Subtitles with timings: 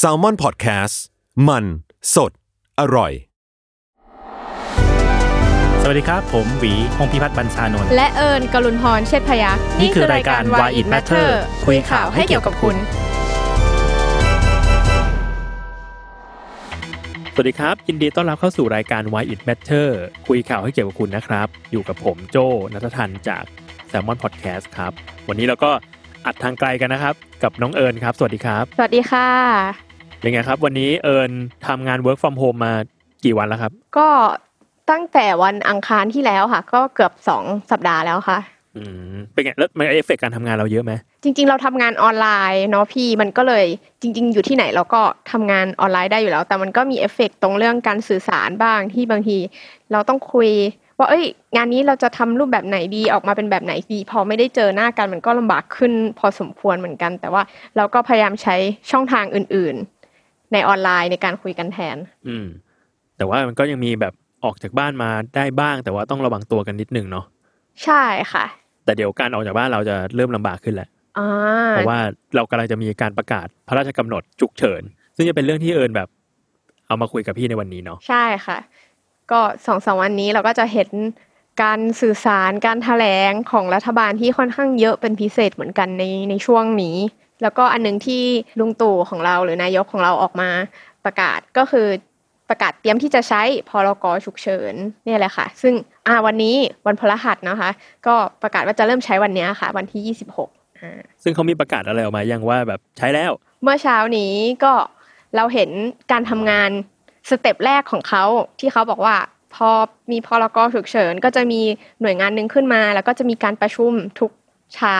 [0.00, 0.94] s a l ม o n PODCAST
[1.48, 1.64] มัน
[2.14, 2.32] สด
[2.80, 3.12] อร่อย
[5.82, 11.28] สวัสดีครับ ผมหวีพงพิพัฒน์บรรชานนท์และเอิญกลุนพรเชษฐพยักษ์นี่คือรายการ Why It Matter
[11.66, 12.76] คุยข่าวให้เกี่ยวกับคุณ
[17.34, 19.88] สวัสดีครับ ยินดีต้อนรับเข้าสู่รายการ Why It Matter
[20.26, 22.36] คุยข่าวให้เกี่ยวกับคุณนะครับ อยู่กับผมโจ
[22.72, 23.44] นัททันจาก
[23.90, 24.92] Salmon Podcast ครับ
[25.28, 25.70] วันนี้เราก็
[26.26, 29.28] อัดทางไกลกันนะครับ กับน้องเอิญครับ สวัสดีครับ สวัสดีค่ะ
[30.20, 31.30] เป็นไงครับ วันนี้เอิญ
[31.66, 32.72] ทำงาน work from home มา
[33.24, 34.08] กี่วันแล้วครับ ก็
[34.90, 38.38] ตั้งแต่วันอังคารที่แล้วค่ะ ก็เกือบสองสัปดาห์แล้วค่ะ
[38.76, 38.82] อื
[39.14, 43.66] มเป็นไงแล้วมันเอฟเฟกการทำงานเราเยอะไหมจริง ๆ เราทำงานออนไลน์เนาะพี่มันก็เลย
[44.02, 45.02] จริง ๆ อยู่ที่ไหนเราก็
[45.32, 49.38] ทำงานออนไลน์ได้อยู่แล้ว แต่มันก็มีเอฟเฟกต์ตรงเรื่องการสื่อสารบ้างที่บางที
[49.92, 50.50] เราต้องคุย
[50.98, 51.24] ว่าเอ้ย
[51.56, 57.42] งานนี้เราจะทำรูปแบบไหนดีออกมาเป็นแบบไหนดี พอไม่ได้เจอหน้ากันมันก็ลำบากขึ้น พอสมควรเหมือนกัน แต่ว่า
[57.76, 58.56] เราก็พยายามใช้
[58.90, 59.74] ช่องทางอื่น
[60.14, 61.96] ๆ ในออนไลน์ในการคุยกันแทน
[62.28, 62.46] อืม
[63.16, 67.24] แต่ว่ามันก็ยังมีแบบออกจากบ้านมาได้บ้าง แต่ว่าต้องระวังตัวกันนิดนึงเนาะ
[67.84, 68.44] ใช่ค่ะ
[68.84, 70.88] แต่เดี๋ยวการออกจากบ้านเราจะเริ่มลำบากขึ้นแหละ
[71.18, 71.28] อ่า
[71.70, 71.98] เพราะว่า
[72.36, 74.82] เรากำลังจะมีการประกาศพระราชกำหนดฉุกเฉิน
[75.16, 76.08] ซึ่งจะเป็นเรื่องที่เอิญแบบ
[76.86, 78.58] เอามาคุยกับพี่ในวันนี้เนาะใช่ค่ะ
[79.32, 80.88] ก็สองสามวันนี้เราก็จะเห็น
[81.62, 86.96] การสื่อสารการแถลงของรัฐบาลที่ค่อนข้างเยอะเป็นพิเศษเหมือนกันในในช่วงนี้
[87.42, 88.24] แล้วก็อันหนึงที่
[88.60, 90.50] ลุงตู่ของเราหรือนายกของเราออกมา
[91.04, 91.86] ประกาศก็คือ
[92.48, 95.74] ประกาศเตรียมที่จะใช้พรกฉุกเฉินเนี่ยแหละค่ะ ซึ่ง
[96.06, 97.70] อ่าวันนี้วันพฤหัสนะคะ
[98.06, 100.90] ก็ประกาศว่าจะเริ่มใช้วันเนี้ยค่ะ วันที่ 26อ่า
[101.22, 104.32] ซึ่งเขามีประกาศอะไรออกมายังว่าแบบใช้แล้ว เมื่อเช้านี้
[104.64, 104.72] ก็
[105.36, 105.70] เราเห็น
[106.12, 106.70] การทำงาน
[107.30, 108.24] step แรกของเขา
[108.60, 109.16] ที่เขาบอกว่า
[109.54, 109.70] พอ
[110.12, 111.60] มีพรกฉุกเฉินก็จะมี
[112.00, 114.30] หน่วยงานหนึ่งขึ้นมา แล้วก็จะมีการประชุมทุก
[114.74, 114.98] เช้า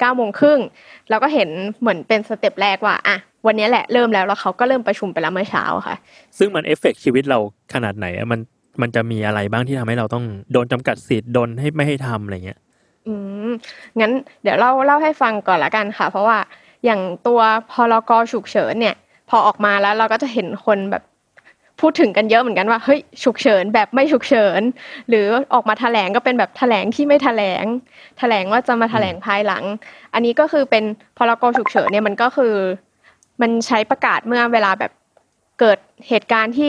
[0.00, 0.60] 9ก้าโมงครึ่ง
[1.08, 1.48] แล้วก็เห็น
[1.80, 5.96] เหมือนเป็น step แรกว่าอะวันนี้แหละเริ่มแล้วแล้วเขาก็เริ่มประชุมไปแล้วเมื่อเช้าค่ะ
[6.38, 7.38] ซึ่งมันเอฟเฟกชีวิตเรา
[7.74, 8.40] ขนาดไหนอะมัน
[8.82, 12.58] มันจะมีอะไรบ้างที่ทำให้เราต้องโดนจำกัดสิทธิ์โดนให้ไม่ให้ทำอะไรเงี้ย
[13.06, 13.14] อื
[13.48, 13.50] ม
[14.00, 16.38] งั้นเดี๋ยวเล่าเล่าให้ฟังก่อนละกันค่ะ เพราะว่า
[16.84, 17.40] อย่างตัว
[17.72, 18.96] พรกฉุกเฉินเนี่ย
[19.30, 21.02] พอออกมาแล้วเราก็จะเห็นคนแบบ
[21.80, 24.60] พูดถึงกันเยอะเหมือนกันว่าเฮ้ยฉุกเฉินแบบไม่ฉุกเฉิน
[25.08, 27.64] หรือออกมาแถลงก็เป็นแบบแถลงที่ไม่แถลง
[28.18, 29.64] แถลงว่าจะมาแถลงภายหลัง
[30.14, 30.84] อันนี้ก็คือเป็น
[31.18, 32.54] พรกฉุกเฉินเนี่ยมันก็คือ
[33.40, 34.92] มันใช้ประกาศเมื่อเวลาแบบ
[35.60, 36.68] เกิดเหตุการณ์ที่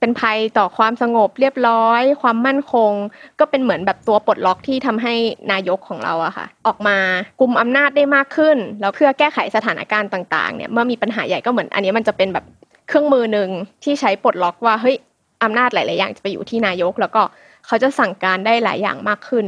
[0.00, 2.92] เป็นภัยต่อความสงบเรียบร้อย ความมั่นคง
[3.40, 5.14] ก็เป็นเหมือนแบบตัวปลดล็อกที่ทำให้
[5.52, 6.98] นายกของเราอะค่ะ ออกมา
[7.40, 12.44] กุมอำนาจได้มากขึ้น แล้วเพื่อแก้ไขสถานการณ์ต่างๆเนี่ยเมื่อมีปัญหาใหญ่ก็เหมือนอันนี้มันจะเป็นแบบ
[12.88, 13.48] เครื่องมือหนึ่ง
[13.84, 14.96] ที่ใช้ปลดล็อกว่าเฮ้ย
[15.42, 17.22] อำนาจหลาย ๆ อย่างจะไปอยู่ที่นายก แล้วก็
[17.66, 19.46] เขาจะสั่งการได้หลายอย่างมากขึ้น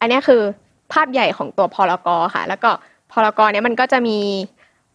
[0.00, 0.42] อันนี้คือ
[0.92, 2.70] ภาพใหญ่ของตัวพรกค่ะ แล้วก็
[3.12, 4.18] พรกเนี่ยมันก็จะมี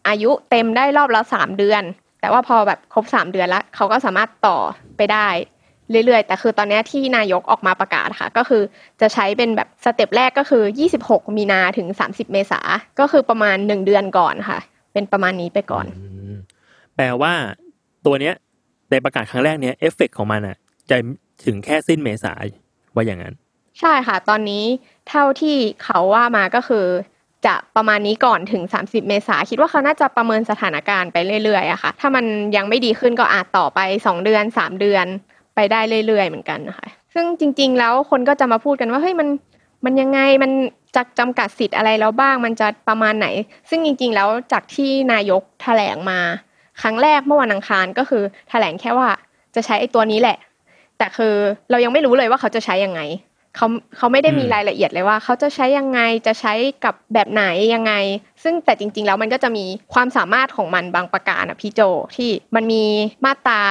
[0.08, 1.82] อายุเต็มได้รอบละสามเดือน
[2.20, 4.58] แต่ว่าพอแบบครบสามเดือนแล้วเขาก็สามารถต่อ
[4.96, 5.28] ไปได้
[5.90, 8.62] เรื่อยๆ แต่คือตอนนี้ที่นายกออกมาประกาศค่ะ ก็คือ
[9.00, 10.62] จะใช้เป็นแบบสเต็ปแรกก็คือ
[11.00, 12.60] 26 มีนาถึง 30 เมษา
[12.98, 14.58] ก็คือประมาณ 1 เดือนก่อนค่ะ
[14.92, 15.86] เป็นประมาณนี้ไปก่อน
[16.96, 17.32] แปลว่า
[18.06, 18.34] ตัวเนี้ย
[18.90, 20.56] ในประกาศครั้งแรกเนี้ยเอฟเฟกของมันอะ
[20.90, 20.96] จะ
[21.44, 22.32] ถึงแค่สิ้นเมษา
[22.94, 23.34] ว่าอย่างนั้น
[23.80, 24.64] ใช่ค่ะ ตอนนี้
[25.08, 26.86] เท่าที่เขาว่ามาก็คือ
[27.46, 32.24] จะประมาณนี้ก่อนถึง 30 เมษาคิดว่าเขาน่าจะประเมินสถานการณ์ไปเรื่อยๆอะค่ะ ถ้ามัน
[32.56, 35.06] ยังไม่ดีขึ้นก็อาจต่อไป 2 เดือน 3 เดือน
[35.54, 39.28] ไปได้เรื่อยๆเหมือนกันนะคะซึ่งจริง ๆ แล้วคนก็จะมาพูดกันว่าเฮ้ยมัน
[39.84, 40.52] มันยังไงมัน
[40.96, 43.26] จะจำกัดสิทธิ์อะไรแล้วบ้าง มันจะประมาณไหน
[43.70, 46.20] ซึ่งจริง ๆ แล้วจากที่นายกแถลงมา
[46.82, 49.08] ครั้งแรกเมื่อวันอังคารก็คือแถลงแค่ว่า
[49.54, 50.38] จะใช้ไอ้ตัวนี้แหละ
[50.98, 51.34] แต่คือ
[51.70, 53.00] เรายังไม่รู้เลยว่าเขาจะใช้ยังไง
[53.56, 56.52] เขาเขาไม่ได้มีอืมรายละเอียดเลยว่า เขาจะใช้ยังไงจะใช้
[56.84, 57.92] กับแบบไหนยังไง
[58.42, 59.64] ซึ่งแต่จริง ๆ แล้วมันก็จะมี
[59.94, 61.80] ความสามารถของมันบางประการอะพี่โจ
[62.16, 62.84] ที่มันมี
[63.24, 63.62] มาตรา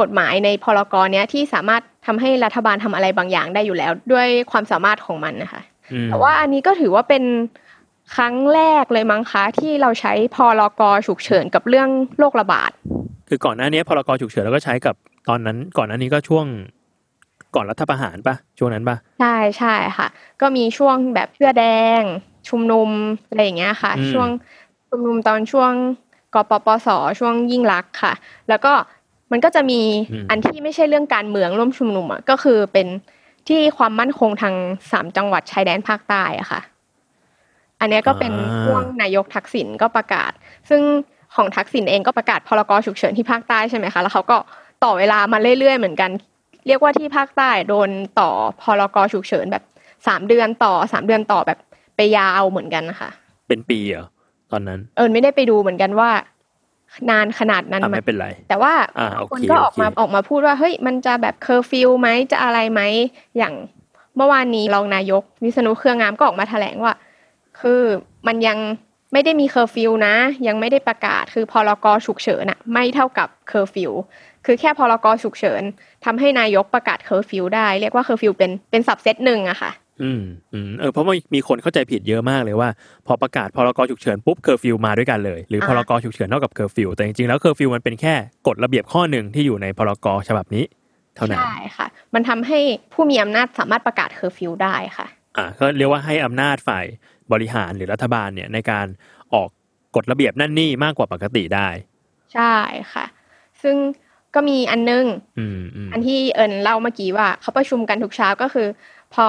[0.00, 7.22] กฎหมายในพรกเนี้ยที่สามารถทำให้รัฐบาลทำอะไรบางอย่างได้อยู่แล้ว ด้วยความสามารถของมันนะคะอืมแต่ว่าอันนี้ก็ถือว่าเป็น
[8.14, 12.70] ครั้งแรกเลยมั้งคะที่เราใช้พรกฉุกเฉินกับเรื่องโรคระบาด
[13.28, 14.94] คือก่อนหน้านี้พรกฉุกเฉินเราก็ใช้กับ
[15.28, 16.46] ตอนนั้น ก่อนหน้านี้ก็ช่วง
[17.54, 20.06] ก่อนรัฐประหารปะช่วงนั้นปะใช่ใช่ค่ะ
[20.40, 21.64] ก็มีช่วงแบบเสื้อแด
[22.00, 22.02] ง
[22.48, 22.90] ชุมนุม
[23.28, 24.28] อะไรอย่างเงี้ยค่ะอืมช่วง
[24.88, 25.72] ชุมนุมตอนช่วง
[26.34, 26.88] กปปส
[27.18, 28.12] ช่วงยิ่งรักษณ์ค่ะ
[28.48, 28.72] แล้วก็
[29.32, 29.80] มันก็จะมี
[30.30, 32.86] อันที่ไม่ใช่เรื่องการเมืองร่วมชุมนุมอะก็คือเป็น
[33.48, 34.54] ที่ความมั่นคงทาง
[34.90, 36.60] สามจังหวัดชายแดนภาคใต้อะค่ะ
[37.80, 38.32] อันเนี้ยก็เป็น
[38.64, 40.32] ช่วงนายกทักษิณก็ประกาศ
[40.70, 40.82] ซึ่ง
[41.36, 44.36] ของทักษิณเองก็ประกาศพรกฉุกเฉินที่ภาคใต้ใช่ไหมคะแล้วเขาก็
[44.84, 46.10] ต่อเวลามาเรื่อยๆเหมือนกัน
[46.66, 47.90] เรียกว่าที่ภาคใต้โดน
[48.20, 48.30] ต่อ
[48.62, 49.64] พรกฉุกเฉินแบบ
[50.06, 51.58] สามเดือนต่อสามเดือนต่อแบบ
[51.96, 53.10] ไปยาวเหมือนกันนะคะ
[53.48, 54.06] เป็นปีเหรอ
[54.52, 56.10] ตอนนั้น เอิญไม่ได้ไปดูเหมือนกันว่า
[57.10, 62.82] นานขนาดนั้นอะไหมไม่เป็นไร แต่ว่าอ่าโอเคคนก็ออกมาโอเคออกมาพูดว่าเฮ้ยมันจะแบบเคอร์ฟิวไหมจะอะไรไหม
[63.38, 63.54] อย่าง
[64.16, 66.92] เมื่อวานนี้รองนายกวิษณุเครืองามก็ออกมาแถลงว่า
[67.60, 67.82] คือ
[68.26, 68.58] มันยัง
[69.12, 70.14] ไม่ได้มีเคอร์ฟิวนะ
[70.46, 73.92] ยังไม่ได้ประกาศคือพรกฉุกเฉินอะไม่เท่ากับเคอร์ฟิว
[74.46, 75.62] คือแค่พรกฉุกเฉิน
[76.04, 79.72] ทำให้นายกประกาศเคอร์ฟิวได้ เรียกว่าเคอร์ฟิวเป็นเป็น subset หนึ่งอะค่ะ
[80.02, 80.22] อืม
[80.52, 82.68] อืมเออเพราะว่ามีคนเข้าใจผิดเยอะมากเลยว่า
[83.06, 88.14] พอประกาศพรกฉุกเฉินปุ๊บเคอร์ฟิวมาด้วยกันเลยหรือพอ่ารกฉุกเฉินเท่ากับเคอร์ฟิวแต่จริงๆแล้วเคอร์ฟิวมันเป็นแค่
[88.46, 90.64] กฎระเบียบข้อหนึ่งที่อยู่ในพรกฉบับนี้
[91.16, 92.58] เท่านั้นใช่ค่ะ มันทำให้
[92.92, 95.06] ผู้มีอำนาจสามารถประกาศเคอร์ฟิวได้ค่ะ
[95.36, 96.84] อ่าก็เรียกว่าให้อำนาจฝ่าย
[97.32, 98.86] บริหารหรือรัฐบาลเนี่ยในการ
[99.34, 99.48] ออก
[99.96, 101.68] กฎระเบียบนั่นนี่มากกว่าปกติได้
[102.34, 102.56] ใช่
[102.92, 103.04] ค่ะ
[103.62, 103.76] ซึ่ง
[104.34, 105.04] ก็มีอันนึง
[105.38, 108.68] อืมอืมอันที่เอิญเล่าเมื่อกี้ว่าเขาประชุมกันทุกเช้าก็คือ
[109.14, 109.26] พอ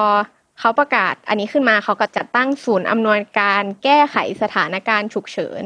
[0.59, 5.61] เขาประกาศอันนี้ขึ้นมาเขาก็จัดตั้งศูนย์อำนวยการแก้ไขสถานการณ์ฉุกเฉิน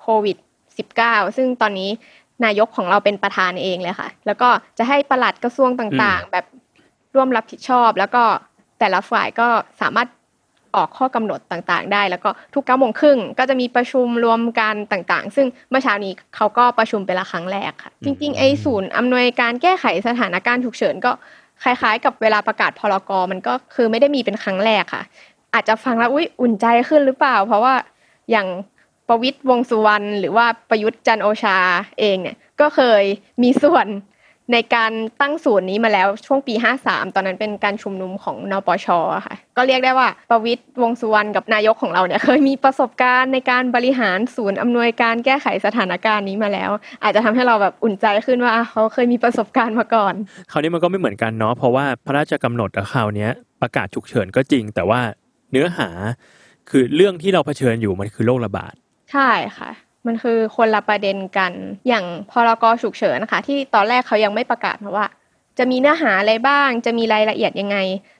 [0.00, 0.36] โควิด
[0.86, 1.90] -19 ซึ่งตอนนี้
[2.44, 4.48] นายกของเราเป็นประธานเองเลยค่ะ แล้วก็
[4.78, 6.46] จะให้ปลัดกระทรวงต่างๆ แบบ
[7.14, 8.24] ร่วมรับผิดชอบ แล้วก็
[8.80, 9.48] แต่ละฝ่ายก็
[9.80, 10.08] สามารถ
[10.76, 21.12] ออกข้อกำหนดต่างๆ ได้ แล้วก็ทุกเก้าโมงครึ่งก็จะมีประชุมรวมกันต่างๆ ซึ่งเมื่อเช้านี้เขาก็ประชุมเป็นละครั้งแรกค่ะ จริงๆไอ้ศูนย์อำนวยการแก้ไขสถานการณ์ฉุกเฉินก็
[21.62, 25.02] คล้ายๆ กับเวลาประกาศพรกมันก็คือไม่ได้มีเป็นครั้งแรกค่ะ
[25.54, 27.74] อาจจะฟังแล้วอุ้ยอุ่นใจขึ้นหรือเปล่า เพราะว่า
[28.30, 28.48] อย่าง
[29.08, 31.58] ประวิตยวงษ์สุวรรณหรือว่าประยุทธ์จันทร์โอชา
[31.98, 33.04] เองเนี่ยก็เคย
[33.42, 33.86] มีส่วน
[34.52, 36.54] ในการตั้งศูนย์นี้มาแล้วช่วงปี
[36.84, 38.86] 53 ตอนนั้นเป็นการชุมนุมของนปช
[39.16, 46.70] อะค่ะ ก็เรียกได้ว่าประวิตยวงษ์สุวรรณกับนายกของเราเนี่ยเคยมีประสบการณ์ในการบริหารศูนย์อำนวยการแก้ไขสถานการณ์นี้มาแล้ว
[47.02, 50.14] อาจจะทำให้เราแบบอุ่นใจขึ้นว่าอะเขาเคยมีประสบการณ์มาก่อน
[50.50, 53.30] คราวนี้มันก็ไม่เหมือนกันเนาะเพราะว่าพระราชกำหนดอะคราวเนี้ย
[53.62, 55.00] ประกาศฉุกเฉินก็จริง แต่ว่า
[55.50, 55.88] เนื้อหา
[56.70, 58.74] คือเรื่องที่เราเผชิญอยู่มันคือโรคระบาด
[59.12, 59.70] ใช่ค่ะ
[60.06, 61.52] มันคือคนละประเด็นกัน
[61.88, 65.06] อย่างพรกฉุกเฉินนะคะ ที่ตอนแรกเขายังไม่ประกาศว่า
[65.58, 67.76] จะมีเนื้อหาอะไรบ้าง จะมีรายละเอียดยังไง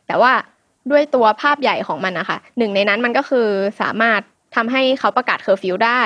[0.07, 0.33] แต่ว่า
[0.91, 3.49] ด้วยตัวภาพใหญ่ของมันนะคะหนึ่งในนั้นมันก็คือ
[3.81, 4.21] สามารถ
[4.55, 6.03] ทำให้เขาประกาศเคอร์ฟิวได้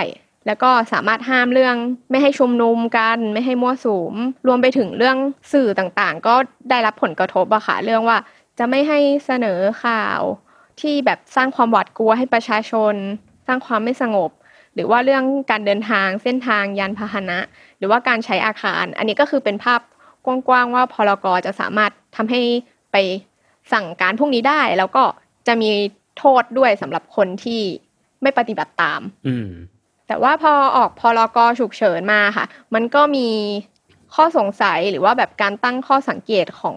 [0.46, 1.76] แล้วก็สามารถห้ามเรื่อง
[2.10, 4.14] ไม่ให้ชุมนุมกัน ไม่ให้มั่วสุม
[4.46, 5.16] รวมไปถึงเรื่อง
[5.52, 6.34] สื่อต่างๆ ก็
[6.70, 8.18] ได้รับผลกระทบอะค่ะ เรื่องว่า
[8.58, 10.20] จะไม่ให้เสนอข่าว
[10.80, 12.94] ที่แบบสร้างความหวาดกลัวให้ประชาชน
[13.46, 14.30] สร้างความไม่สงบ
[14.76, 17.38] หรือว่าเรื่องการเดินทางเส้นทางยานพาหนะ
[17.78, 19.80] หรือว่าการใช้อาคาร อันนี้ก็คือเป็นภาพ
[20.26, 22.40] กว้างๆว่าพรกจะสามารถทำให้
[22.92, 22.96] ไป
[23.72, 25.04] สั่งการพวกนี้ได้ แล้วก็
[25.46, 25.70] จะมี
[26.18, 27.62] โทษด้วยสำหรับคนที่
[28.22, 29.48] ไม่ปฏิบัติตาม อืม
[30.08, 32.44] แต่ว่าพอออกพรกฉุกเฉินมาค่ะ
[32.74, 33.28] มันก็มี
[34.14, 36.76] ข้อสงสัยหรือว่าแบบการตั้งข้อสังเกตของ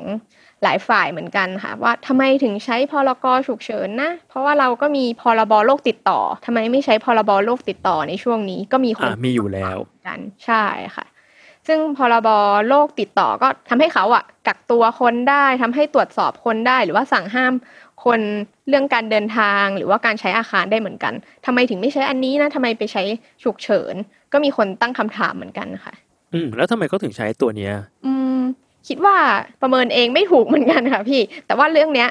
[0.63, 9.77] หลายฝ่ายเหมือนกันค่ะ ว่าทำไมถึงใช้พรกฉุกเฉินนะ เพราะว่าเราก็มีพรบโรคติดต่อทำไมไม่ใช้พรบโรคติดต่อในช่วงนี้ก็มีคนอ่ามีอยู่แล้ว
[10.07, 10.65] กันใช่
[10.95, 11.05] ค่ะ
[11.67, 12.29] ซึ่งพรบ
[12.67, 17.53] โรคติดต่อก็ทำให้เขาอะกักตัวคนได้ทำให้ตรวจสอบคนได้ หรือว่าสั่งห้าม
[18.05, 18.21] คน
[18.67, 21.13] เรื่องการเดินทางหรือว่าการใช้อาคารได้เหมือนกัน
[21.45, 23.03] ทำไมถึงไม่ใช้อันนี้นะทำไมไปใช้
[23.43, 23.95] ฉุกเฉิน
[24.33, 25.93] ก็มีคนตั้งคำถามเหมือนกันค่ะ
[26.33, 27.73] อืมแล้วทำไมเขาถึงใช้ตัวเนี้ย
[28.05, 28.28] อืม
[28.87, 29.15] คิดว่า
[29.61, 32.09] ประเมินเองไม่ถูกเหมือนกันค่ะพี่ แต่ว่าเรื่องเนี้ย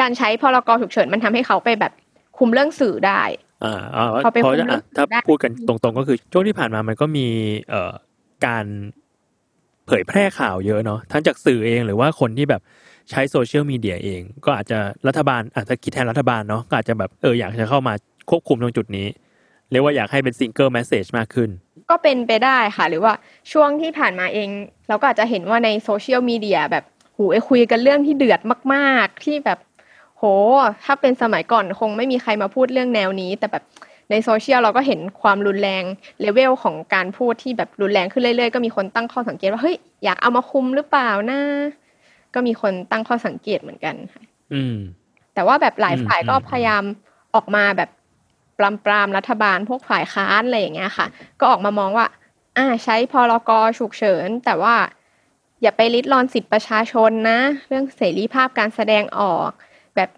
[0.00, 1.92] การใช้พรกฉุกเฉินมันทำให้เขาไปแบบ
[2.38, 3.22] คุมเรื่องสื่อได้
[3.64, 7.26] อ่าอ่าพอไปเพราะคุมเรื่อะองถ้าได้พูดกันตรงๆ ก็คือช่วงที่ผ่านมามันก็มี
[7.70, 7.92] เอ่อ
[8.46, 8.64] การ
[9.86, 12.62] เผยแพร่ข่าวเยอะเนาะทั้งจากสื่อเองหรือว่าคนที่แบบ
[13.10, 17.94] ใช้โซเชียลมีเดียเอง ก็อาจจะรัฐบาลอาจจะคิดแทนรัฐบาลเนาะก็อาจจะแบบเอออยากจะเข้ามา
[18.30, 19.06] ควบคุมตรงจุดนี้
[19.70, 21.50] เรียกว่าอยากให้เป็น single message มากขึ้น
[21.90, 23.14] ก็เป็นไปได้ค่ะ หรือว่า
[23.52, 24.48] ช่วงที่ผ่านมาเอง
[24.88, 26.84] เราก็อาจจะเห็นว่าในโซเชียลมีเดียแบบ
[27.16, 28.40] หูไอคุยกันเรื่องที่เดือด
[28.74, 29.58] มาก ๆ ที่แบบ
[30.16, 30.22] โห
[30.84, 33.64] ถ้าเป็นสมัยก่อนคงไม่มีใครมาพูดเรื่องแนวนี้ แต่แบบ
[34.10, 35.84] ในโซเชียลเราก็เห็นความรุนแรง
[36.20, 41.40] เลเวลของการพูดที่แบบรุนแรงขึ้นเรื่อย ๆ ก็มีคนตั้งข้อสังเกตว่าเฮ้ยอยากเอามาคุมหรือเปล่านะ
[42.34, 44.76] ก็มีคนตั้งข้อสังเกตเหมือนกันค่ะ อืม
[45.34, 46.82] แต่ว่าแบบหลายอืมฝ่ายก็อืมพยายาม
[47.34, 47.90] ออกมาแบบ
[48.58, 51.06] ปรามปรามรัฐบาลพวกฝ่ายค้านอะไรอย่างเงี้ยค่ะ
[51.40, 52.06] ก็ออกมามองว่า
[52.56, 54.74] อ่าใช้พรกฉุกเฉิน แต่ว่า
[55.62, 59.50] อย่าไปลิดรอนสิทธิประชาชนนะ เรื่องเสรีภาพการแสดงออก
[59.96, 60.10] แบบ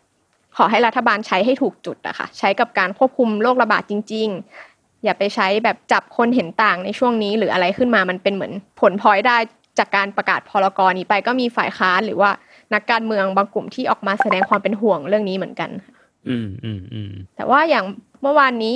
[0.57, 4.29] ขอให้รัฐบาลใช้ให้ถูกจุดอะค่ะ ใช้กับการควบคุมโรคระบาดจริง
[4.67, 9.37] ๆ อย่าไปใช้แบบจับคนเห็นต่างในช่วงนี้ หรืออะไรขึ้นมามันเป็นเหมือนผลพลอยได้
[9.79, 12.31] จากการประกาศพรกนี้ไปก็มีฝ่ายค้านหรือว่า
[12.75, 15.93] นักการเมืองบางกลุ่มที่ออกมาแสดงความเป็นห่วงเรื่องนี้เหมือนกันค่ะ
[16.31, 17.85] อืมอืมอืมแต่ว่าอย่าง
[18.23, 18.75] เมื่อวานนี้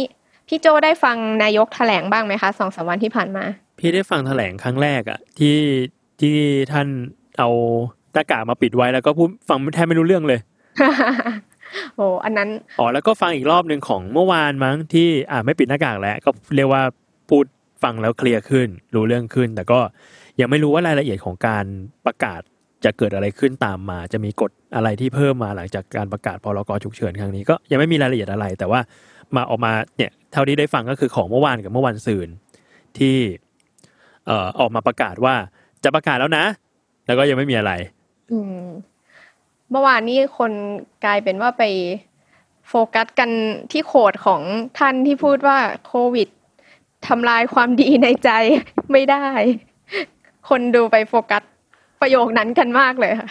[0.49, 3.45] พี่โจได้ฟังนายกแถลงบ้างไหมคะสองสามวันที่ผ่านมา
[3.79, 5.59] พี่ได้ฟังแถลงครั้งแรกอะที่
[6.21, 6.37] ที่
[6.73, 6.89] ท่าน
[7.39, 7.49] เอา
[8.13, 10.41] หน้ากากมาปิดไว้แล้วก็พูดฟังแทบไม่รู้เรื่องเลย
[11.97, 16.83] โอ้อันนั้นอ๋อแล้วก็ฟังอีกรอบหนึ่งของเมื่อวานมั้งที่อ่าไม่ปิดหน้ากากแล้ว ก็เรียกว่า
[17.29, 17.45] พูด
[17.83, 19.81] ฟังแล้วเคลียร์ขึ้น รู้เรื่องขึ้น แต่ก็
[20.41, 21.65] ยังไม่รู้ว่ารายละเอียดของการ
[22.07, 22.41] ประกาศ
[22.85, 28.81] จะเกิดอะไรขึ้นตามมา จะมีกฎอะไรที่เพิ่มมาหลังจากการประกาศพรกฉุกเฉินครั้งนี้ก็ยังไม่มีรายละเอียดอะไร แต่ว่า
[29.37, 32.29] มาออกมาเนี่ยเท่าที่ได้ฟังก็คือของเมื่อวานกับเมื่อวันซืน
[32.99, 33.17] ที่
[34.27, 35.35] เอ่อออกมาประกาศว่า
[35.85, 36.45] จะประกาศแล้วนะ
[37.07, 37.73] แล้วก็ยังไม่มีอะไร
[38.33, 38.67] อืม
[39.71, 40.53] เมื่อวานนี้คน
[41.05, 41.65] กลายเป็นว่าไป
[42.69, 43.31] โฟกัสกัน
[43.73, 44.43] ที่โคดของ
[44.79, 46.29] ท่านที่พูดว่าโควิด
[47.09, 48.31] ทำลายความดีในใจ
[48.93, 49.25] ไม่ได้
[50.49, 51.43] คนดูไปโฟกัส
[52.03, 53.29] ประโยคนั้นกันมากเลยค่ะ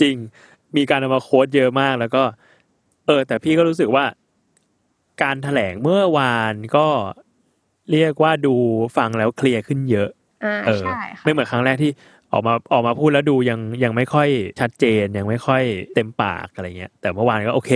[0.00, 0.16] จริง
[0.76, 2.22] มีการเอามาโค้ดเยอะมากแล้วก็
[3.06, 4.04] เออ แต่พี่ก็รู้สึกว่า
[5.22, 6.86] การแถลงเมื่อวานก็
[7.92, 8.54] เรียกว่าดู
[8.96, 10.08] ฟังแล้วเคลียร์ขึ้นเยอะ
[10.44, 11.90] อ่าเออใช่ค่ะไม่เหมือนครั้งแรกที่
[12.32, 14.28] ออกมาออกมาพูดแล้วดูยังยังไม่ค่อย
[14.60, 15.62] ชัดเจนยังไม่ค่อย
[15.94, 17.70] เต็มปากอะไรเงี้ย แต่เมื่อวานก็โอเค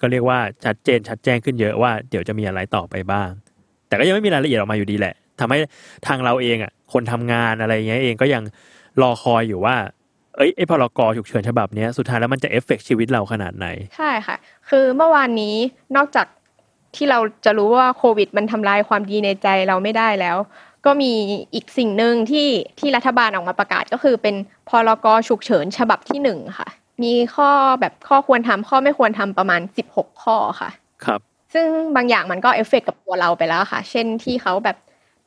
[0.00, 3.30] ก็เรียกว่าชัดเจนชัดแจ้งขึ้นเยอะว่าเดี๋ยวจะมีอะไรต่อไปบ้าง
[3.88, 5.58] แต่ก็ยังไม่มีรายละเอียดออกมาอยู่ดีแหละทำให้
[6.06, 8.42] ทางเราเองอะคนทำงานอะไรเงี้ยเองก็ยัง
[9.02, 9.76] รอคอยอยู่ว่า
[10.36, 13.66] เอ้ยไอ้พรกฉุกเฉินฉบับเนี้ยสุดท้ายแล้วมันจะเอฟเฟกชีวิตเราขนาดไหน
[13.96, 14.36] ใช่ค่ะ
[14.68, 15.56] คือเมื่อวานนี้
[15.96, 16.26] นอกจาก
[16.96, 20.36] ที่เราจะรู้ว่าโควิด มันทำลายความดีในใจเราไม่ได้แล้ว
[20.86, 21.12] ก็มี
[21.54, 24.34] อีกสิ่งหนึ่งที่ที่รัฐบาลออกมาประกาศก็คือเป็น
[24.68, 26.68] พรกฉุกเฉินฉบับที่หนึ่งค่ะ
[27.02, 29.60] มีข้อแบบข้อควรทำข้อไม่ควรทำประมาณ
[29.92, 30.70] 16 ข้อค่ะ
[31.04, 31.20] ครับ
[31.54, 31.66] ซึ่ง
[31.96, 34.76] บางอย่างมันก็เอฟเฟกต์กับตัวเราไปแล้วค่ะ เช่นที่เขาแบบ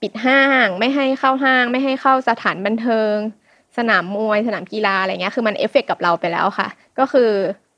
[0.01, 3.15] ปิดห้าง ไม่ให้เข้าห้าง ไม่ให้เข้าสถานบันเทิง
[3.77, 6.67] สนามมวยสนามกีฬาอะไรเงี้ยคือมันเอฟเฟกต์กับเราไปแล้วค่ะ
[6.99, 7.29] ก็คือ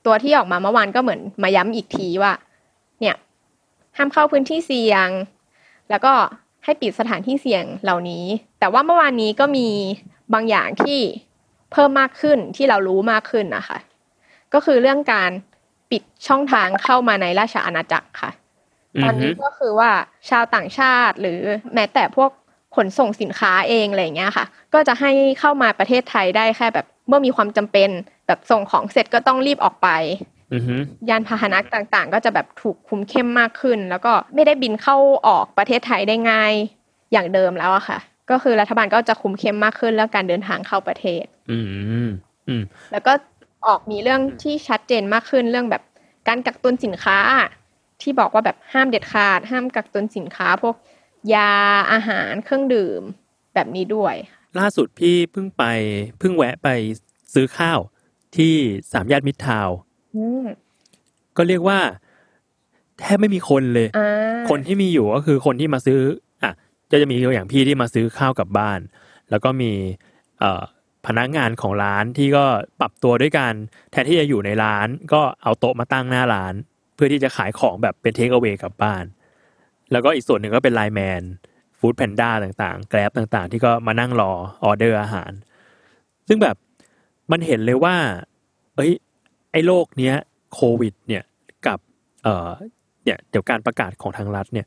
[0.05, 2.33] ตัวที่ออกมาเมื่อวานก็เหมือนมาย้ำอีกทีว่า
[3.01, 3.15] เนี่ย
[3.97, 5.09] ห้ามเข้าพื้นที่เสี่ยง
[5.89, 6.13] แล้วก็
[6.63, 8.25] ให้ปิดสถานที่เสี่ยงเหล่านี้
[8.59, 9.67] แต่ว่าเมื่อวานนี้ก็มี
[10.33, 10.99] บางอย่างที่
[11.71, 13.77] เพิ่มมากขึ้นที่เรารู้มากขึ้นนะคะ
[14.53, 15.31] ก็คือเรื่องการ
[15.91, 18.31] ปิดช่องทางเข้ามาในราชอาณาจักรค่ะ
[18.97, 19.91] อืตออนฮึนี้ก็คือว่า
[20.29, 21.39] ชาวต่างชาติหรือ
[21.73, 22.31] แม้แต่พวก
[22.75, 27.89] ขนส่งสินค้าเองอะไรอย่างเงี้ยค่ะ ก็จะให้เข้ามาประเทศไทยได้แค่แบบเมื่อมีความจำเป็น
[28.27, 29.89] แบบส่งของเสร็จก็ต้องรีบออกไป
[30.53, 30.75] อือฮึ
[31.09, 36.53] ยานพาหนะต่างๆ ก็จะแบบถูกคุมเข้มมากขึ้น แล้วก็ไม่ได้บินเข้าออกประเทศไทยได้ง่าย
[37.11, 37.97] อย่างเดิมแล้วอะค่ะ
[38.29, 41.59] ก็คือรัฐบาลก็จะคุมเข้มมากขึ้นเรื่องการเดินทางเข้าประเทศ อื
[42.05, 42.07] ม
[42.47, 43.13] อืมแล้วก็
[43.67, 45.83] ออกมีเรื่องที่ชัดเจนมากขึ้นเรื่องแบบ
[46.27, 47.17] การกักตุนสินค้า
[48.01, 50.75] ที่บอกว่าแบบห้ามเด็ดขาด ห้ามกักตุนสินค้า พวก
[51.33, 51.51] ยา
[51.91, 53.01] อาหารเครื่องดื่ม
[53.53, 54.15] แบบนี้ด้วย
[54.59, 55.63] ล่าสุดพี่เพิ่งไป
[56.19, 56.67] เพิ่งแวะไป
[57.33, 57.79] ซื้อข้าว
[58.37, 58.53] ที่
[58.91, 59.77] สามย่านมิตรทาวน์
[60.15, 60.45] อืม
[61.37, 61.79] ก็เรียกว่า
[62.99, 64.09] แทบไม่มีคนเลยอ่า
[64.49, 65.99] คนที่มีอยู่ก็คือคนที่มาซื้อ
[66.43, 66.51] อะ
[66.91, 68.79] ก็จะมีอย่างพี่ที่มาซื้อข้าวกลับบ้าน
[69.29, 69.71] แล้วก็มี
[70.39, 70.61] เอ่อ
[71.05, 72.45] พนักงานของร้านที่ก็
[72.79, 73.53] ปรับตัวด้วยกัน
[73.91, 76.53] แทนที่จะอยู่ในร้าน ก็เอาโต๊ะมาตั้งหน้าร้าน
[76.95, 79.03] เพื่อที่จะขายของแบบเป็นเทคเอา a y กลับบ้าน
[79.91, 81.21] แล้วก็อีกส่วนหนึ่งก็เป็น LINE MAN
[81.79, 84.31] foodpanda ต่างๆ Grab ต่างๆ ที่ก็มานั่งรอ
[84.63, 85.31] ออเดอร์อาหาร
[86.27, 86.55] ซึ่งแบบ
[87.31, 87.95] มันเห็นเลยว่า
[88.75, 88.91] เอ้ย
[89.51, 90.15] ไอ้โรคเนี้ย
[90.53, 91.23] โควิด เนี่ย
[91.67, 91.79] กับ
[92.23, 92.49] เอ่อ
[93.03, 94.65] เนี่ยเดี๋ยวการประกาศของทางรัฐเนี่ย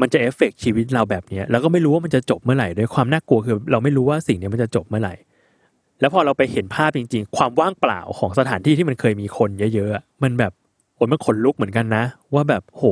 [0.00, 5.14] มันจะเอฟเฟกชีวิตเราแบบนี้แล้วก็ไม่รู้ว่ามันจะจบเมื่อไหร่ด้วยความน่ากลัวคือเราไม่รู้ว่าสิ่งนี้มันจะจบเมื่อไหร่
[6.00, 10.52] แล้วพอเราไปเห็นภาพจริง ๆ ความว่างเปล่าของสถานที่ที่มันเคยมีคนเยอะๆมันแบบ
[10.94, 12.84] โอ้มันขนลุกเหมือนกันนะ ว่าแบบโห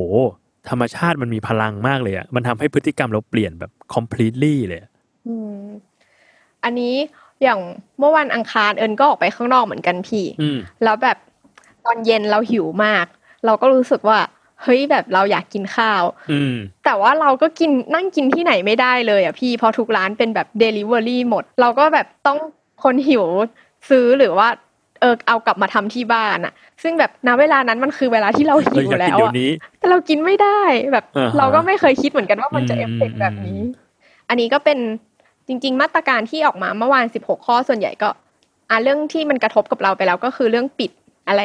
[0.69, 4.91] ธรรมชาติมันมีพลังมากเลยอะมันทำให้พฤติกรรมเราเปลี่ยนแบบ completely เลยอะ
[5.27, 5.61] อืม
[6.63, 6.95] อันนี้
[7.43, 7.59] อย่าง
[7.99, 11.17] เมื่อวันอังคารเอิญก็ออกไปข้างนอกเหมือนกันพี่อืมแล้วแบบ
[11.85, 13.05] ตอนเย็นเราหิวมาก
[13.45, 14.19] เราก็รู้สึกว่า
[14.63, 16.55] เฮ้ยแบบเราอยากกินข้าว อืม
[16.85, 22.39] แต่ว่าเราก็กินนั่งกินที่ไหนไม่ได้เลยอะพี่เพอทุกร้านเป็นแบบ Delivery หมด เราก็แบบต้อง
[22.83, 23.23] คนหิว
[23.89, 24.47] ซื้อหรือว่า
[25.03, 33.61] เออเอากลับมาทำที่บ้านอะซึ่งแบบณเวลานั้นมันคือเวลาที่เราเราหิวอยากกินแล้วเดี๋ยอะวนี้แต่เรากินไม่ได้แบบอ่าฮะเราก็ไม่เคยคิดเหมือนกันว่ามันจะอืมเอฟเฟกต์แบบนี้
[34.29, 34.79] อันนี้ก็เป็น
[35.47, 38.09] จริง ๆ มาตรการที่ออกมาเมื่อวาน16ข้อส่วนใหญ่ก็
[38.69, 40.91] อ่าเรื่องที่มันกระทบกับเราไปแล้วก็คือเรื่องปิด
[41.27, 41.41] อะไร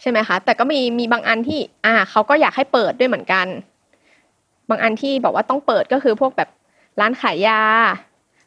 [0.00, 3.46] ใช่ไหมคะ แต่ก็มีมีบางอันที่ อ่าเขาก็อยากให้เปิดด้วยเหมือนกัน
[4.70, 6.48] บางอันที่บอกว่าต้องเปิดก็คือพวกแบบ
[7.00, 7.62] ร้านขายยา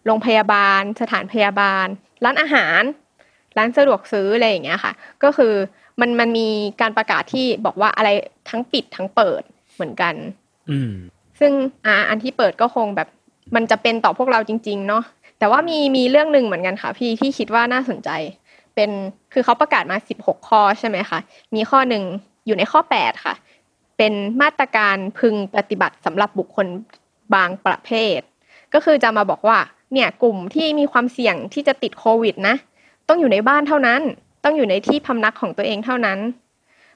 [0.06, 1.88] โรงพยาบาล สถานพยาบาล
[2.24, 2.82] ร้านอาหาร
[3.58, 4.94] ร้านสะดวกซื้ออะไรอย่างเงี้ยค่ะ
[5.24, 5.54] ก็คือ
[6.00, 6.48] มันมันมี
[6.82, 8.10] การประกาศที่บอกว่าอะไร
[8.50, 9.42] ทั้งปิดทั้งเปิด
[9.76, 10.14] เหมือนกัน
[10.72, 10.94] อืม
[11.40, 11.52] ซึ่ง
[11.86, 13.08] อ่าอันที่เปิดก็คงแบบ
[13.56, 15.04] มันจะเป็นต่อพวกเราจริง ๆ เนาะ
[15.40, 18.10] แต่ว่ามีมีเรื่องหนึ่งเหมือนกันค่ะ พี่ที่คิดว่าน่าสนใจ
[18.76, 18.90] เป็น
[19.34, 21.20] คือเขาประกาศมา16ข้อใช่ไหมคะ
[21.56, 22.04] มีข้อหนึ่ง
[22.46, 23.36] อยู่ในข้อ8ค่ะ
[23.98, 26.68] เป็นมาตรการพึงปฏิบัติสำหรับบุคคล
[27.36, 28.20] บางประเภท
[28.74, 29.58] ก็คือจะมาบอกว่า
[29.94, 32.56] เนี่ยกลุ่มที่มีความเสี่ยงที่จะติดโควิดนะ
[33.10, 34.02] ต้องอยู่ในบ้านเท่านั้น
[34.44, 36.20] ต้องอยู่ในที่พำนักของตัวเองเท่านั้น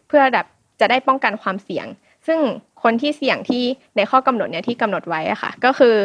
[0.08, 0.46] เพื่อแบบ
[0.80, 1.88] จะได้ป้องกันความเสี่ยง
[2.28, 2.40] ซึ่ง
[2.84, 3.64] คนที่เสี่ยงที่
[3.98, 5.96] ในข้อกำหนดเนี่ยที่กำหนดไว้อะค่ะ ก็คือ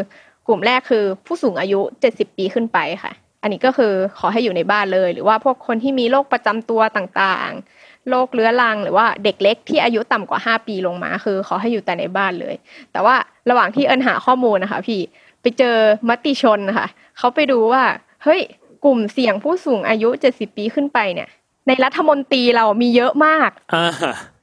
[0.47, 1.80] กลุ่มแรกคือผู้สูงอายุ
[2.12, 12.54] 70 ปีขึ้นไปค่ะ อันนี้ก็คือขอให้อยู่ในบ้านเลย หรือว่าพวกคนที่มีโรคประจำตัวต่างๆ โรคเรื้อรัง หรือว่าเด็กเล็กที่อายุต่ำกว่า 5 ปีลงมา คือ ขอให้อยู่แต่ในบ้านเลย
[12.92, 13.16] แต่ว่า
[13.50, 15.00] ระหว่างที่เอิญหาข้อมูลนะคะพี่
[15.42, 15.76] ไปเจอ
[16.09, 17.82] มติชนนะคะเขาไปดูว่า
[18.25, 18.40] เฮ้ย
[18.85, 21.29] กลุ่มเสี่ยงผู้สูงอายุ 70 ปีขึ้นไปเนี่ย
[21.69, 23.87] ในรัฐมนตรีเรามีเยอะมากอ่า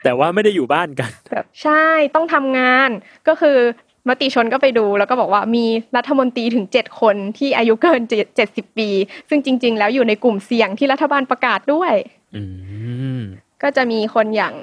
[0.04, 2.90] แต่ว่าไม่ได้อยู่บ้านกันแบบใช่ต้องทำงาน
[3.28, 3.58] ก็คือ
[4.08, 5.66] มติชนก็ไปดูแล้วก็บอกว่ามี
[5.98, 8.02] รัฐมนตรีถึงเจ็ดคนที่อายุเกิน
[8.36, 8.90] เจ็ดสิบปี
[9.30, 11.94] ซึ่งจริง ๆ แล้วอยู่ในกลุ่มเสี่ยงที่รัฐบาลประกาศด้วย
[12.36, 12.44] อื
[13.18, 13.20] ม
[13.64, 14.54] ก็จะมีคนอย่าง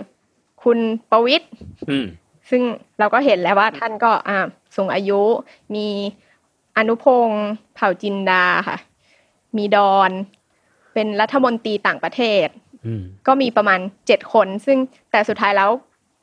[0.63, 0.79] คุณ
[1.11, 1.47] ประวิตร
[1.91, 2.07] อืม
[2.51, 2.63] ซึ่ง
[2.99, 4.39] เราก็เห็นแล้วว่าท่านก็อ่า
[4.77, 5.21] สูงอายุ
[5.75, 5.87] มี
[6.77, 8.77] อนุพงศ์เผ่าจินดาค่ะ
[9.57, 10.11] มีดอน
[10.95, 12.47] เป็นรัฐมนตรีต่างประเทศ
[12.87, 14.79] อืมก็มีประมาณเจ็ดคน ซึ่ง
[15.11, 15.71] แต่สุดท้ายแล้ว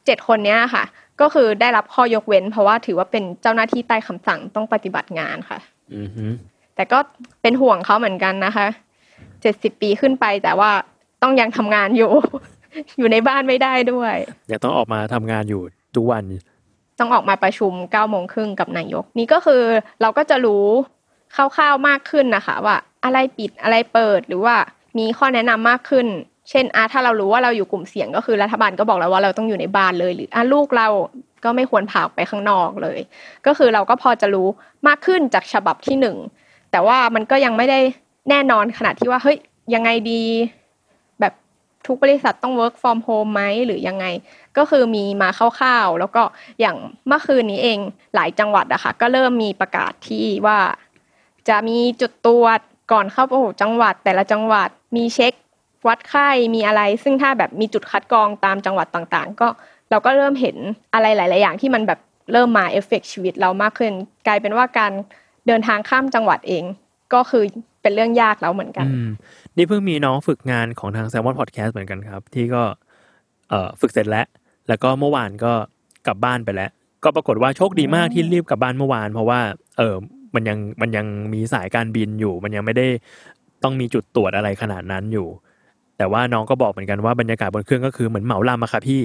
[0.06, 0.84] เจ็ดคนเนี้ยค่ะ
[1.22, 5.60] ก็คือได้รับข้อยกเว้น เพราะว่าถือว่าเป็นเจ้าหน้าที่ใต้คำสั่งต้องปฏิบัติงานค่ะ
[5.96, 6.26] อืมฮึ
[6.76, 7.00] แต่ก็
[7.42, 8.68] เป็นห่วงเขาเหมือนกันนะคะ
[9.42, 10.72] เจ็ดสิบปีขึ้นไปแต่ว่า
[11.22, 12.12] ต้องยังทำงานอยู่
[12.98, 14.16] อยู่ในบ้านไม่ได้ด้วย
[14.52, 15.62] ยังต้องออกมาทำงานอยู่
[15.96, 16.24] ทุกวัน
[17.00, 19.64] ต้องออกมาประชุมเก้าโมงครึ่งกับนายก นี่ก็คือ
[20.02, 20.66] เราก็จะรู้
[21.36, 24.56] คร่าวๆมากขึ้นนะคะ ว่าอะไรปิดอะไรเปิดหรือว่า
[24.98, 26.08] มีข้อแนะนำมากขึ้น
[26.50, 30.88] เช่นอาถ้าเรารู้ว่าเราอยู่กลุ่มเสี่ยงก็คือรัฐบาลก็บอกแล้วว่าเราต้องอยู่ในบ้านเลย หรืออะลูกเรา
[31.44, 33.00] ก็ไม่ควรพาออกไปข้างนอกเลย
[33.46, 34.48] ก็คือเราก็พอจะรู้
[34.88, 36.18] มากขึ้นจากฉบับที่หนึ่ง
[36.72, 37.80] แต่ว่ามันก็ยังไม่ได้
[38.30, 39.38] แน่นอนขนาดที่ว่าเฮ้ย
[39.74, 40.24] ยังไงดี
[41.20, 41.34] แบบ
[41.88, 44.06] ทุกบริษัทต้อง work from home ไหมหรือยังไง
[44.58, 46.24] ก็คือมีมาคร่าวๆแล้วก็
[46.60, 47.80] อย่างเมื่อคืนนี้เอง
[48.16, 50.60] หลายจังหวัดอะค่ะก็เริ่มมีประกาศที่ว่า
[51.50, 52.60] จะมีจุดตรวจ
[52.92, 55.34] ก่อนเข้าประจังหวัด แต่ละจังหวัดมีเช็ค
[55.88, 59.48] วัดไข้มีอะไร ซึ่งถ้าแบบมีจุดคัดกรองตามจังหวัดต่างๆ ก็
[59.90, 60.58] เราก็เริ่มเห็น
[60.94, 62.00] อะไรหลาย ๆ อย่างที่มันแบบ
[62.32, 63.94] เริ่มมาเอฟเฟกชีวิตเรามากขึ้น
[64.28, 64.92] กลายเป็นว่าการ
[65.48, 66.64] เดินทางข้ามจังหวัดเอง
[67.14, 67.44] ก็คือ
[67.82, 68.86] เป็นเรื่องยากแล้วเหมือนกัน
[69.58, 72.64] นี่เพิ่งมีน้องฝึกงานของทาง s ซ l m o n Podcast เหมือนกันครับ ที่ก็
[73.50, 74.26] เอฝึกเสร็จแล้ว
[74.68, 75.54] แล้วก็เมื่อวานก็
[76.08, 76.72] กลับบ้านไปแล้ว
[77.04, 79.40] ก็ปรากฏว่าโชคดีมากที่รีบกลับบ้านเมื่อวาน เพราะว่า
[79.78, 79.96] เออ
[80.36, 82.88] มันยังมันยังมีสายการบินอยู่ มันยังไม่ได้
[83.64, 85.28] ต้องมีจุดตรวจอะไรขนาดนั้นอยู่
[85.98, 89.02] แต่ว่าน้องก็บอกเหมือนกันว่าบรรยากาศบนเครื่องก็คือเหมือนเหมาลำอะค่ะพี่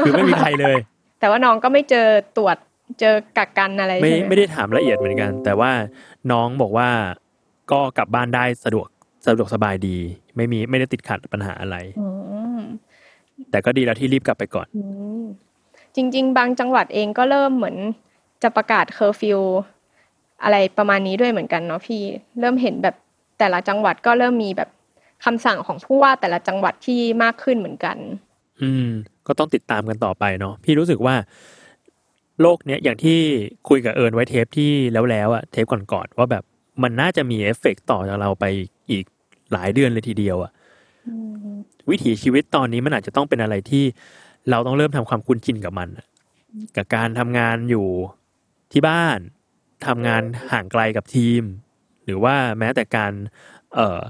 [0.00, 0.76] คือไม่มีใครเลย
[1.20, 2.56] แต่ว่าน้องก็ไม่เจอตรวจ
[3.00, 5.70] เจอกักกันอะไรไม่ใช่ไหมไม่ได้ถามละเอียดเหมือนกัน แต่ว่า
[6.32, 6.88] น้องบอกว่า
[7.72, 8.88] ก็กลับบ้านได้สะดวก
[9.26, 9.96] สะดวกสบายดี
[10.36, 12.08] ไม่มีไม่ได้ติดขัดปัญหาอะไรอื
[12.58, 12.60] ม
[13.50, 14.82] แต่ก็ดีแล้วที่รีบกลับไปก่อนอื
[15.20, 15.22] ม
[15.96, 17.76] จริง ๆ บางจังหวัดเองก็เริ่มเหมือน
[18.42, 19.40] จะประกาศเคอร์ฟิว
[20.44, 22.02] อะไรประมาณนี้ด้วยเหมือนกันเนาะพี่
[22.40, 22.96] เริ่มเห็นแบบ
[23.38, 24.68] แต่ละจังหวัดก็เริ่มมีแบบ
[25.24, 27.96] คำสั่งของผู้ว่าแต่ละจังหวัดที่มากขึ้นเหมือนกัน
[28.62, 28.88] อืม
[29.26, 31.14] ก็ต้องติดตามกันต่อไปเนาะพี่รู้สึกว่า
[32.40, 33.18] โลกเนี้ยอย่างที่
[33.68, 36.44] คุยกับเอิญไว้เทปที่แล้วแล้วๆอะเทปก่อนๆว่าแบบ
[36.82, 38.44] มันน่าจะมีเอฟเฟกต์ต่อจากเราไป
[38.90, 39.04] อีก
[39.52, 40.52] หลายเดือนเลยทีเดียวอะ
[41.90, 43.84] วิถีชีวิตตอนนี้มันอาจจะต้องเป็นอะไรที่
[44.50, 46.06] เราต้องเริ่มทำความคุ้นชินกับมันอะ
[46.76, 47.86] กับการทำงานอยู่
[48.72, 49.18] ที่บ้าน
[49.86, 51.42] ทำงานห่างไกลกับทีม
[52.04, 53.12] หรือว่าแม้แต่การ
[53.74, 54.00] เอ่อ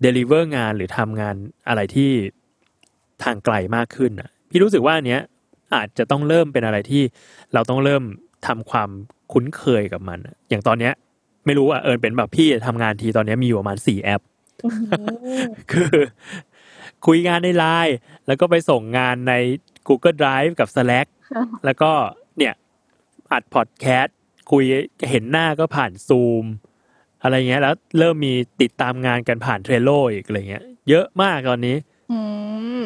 [0.00, 1.34] deliver งานหรือทำงาน
[1.68, 2.10] อะไรที่
[3.22, 5.22] ทางไกลมากขึ้นอะพี่รู้สึกว่าอันเนี้ย
[5.74, 7.02] อาจจะต้องเริ่มเป็นอะไรที่
[7.54, 8.02] เราต้องเริ่ม
[8.46, 8.90] ทำความ
[9.32, 10.92] คุ้นเคยกับมันอะอย่างตอนเนี้ย
[11.46, 14.22] ไม่รู้ว่าเอิญเป็นแบบพี่ทำงานทีตอนเนี้ยมีอยู่ประมาณสี่แอป
[15.72, 15.92] คือ
[17.06, 17.96] คุยงานในไลน์
[18.26, 19.34] แล้วก็ไปส่งงานใน
[19.88, 21.06] Google Drive กับ Slack
[21.64, 21.90] แล้วก็
[22.38, 22.54] เนี่ย
[23.32, 24.16] อัดพอดแคสต์
[24.50, 24.64] คุย
[25.10, 26.44] เห็นหน้าก็ผ่านซูม
[27.22, 31.76] อะไรเงี้ย แล้วเริ่มมีติดตามงานกันผ่าน Trello อีกอะไรเงี้ย เยอะมากตอนนี้
[32.10, 32.18] อื
[32.78, 32.80] ม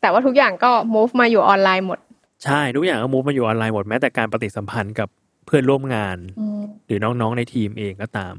[0.00, 1.98] แต่ว่าทุกอย่างก็ move มาอยู่ออนไลน์หมด
[2.44, 5.08] ใช่ทุกอย่างก็ move มาอยู่ออนไลน์หมดแม้แต่การปฏิสัมพันธ์กับ
[5.46, 8.34] เพื่อนร่วมงานอืมหรือน้องๆในทีมเองก็ตาม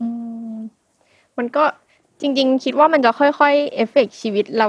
[0.00, 0.06] อื
[0.54, 0.56] ม
[1.38, 1.64] มันก็
[2.20, 4.68] จริง ๆ คิดว่ามันจะค่อยๆ affect ชีวิตเรา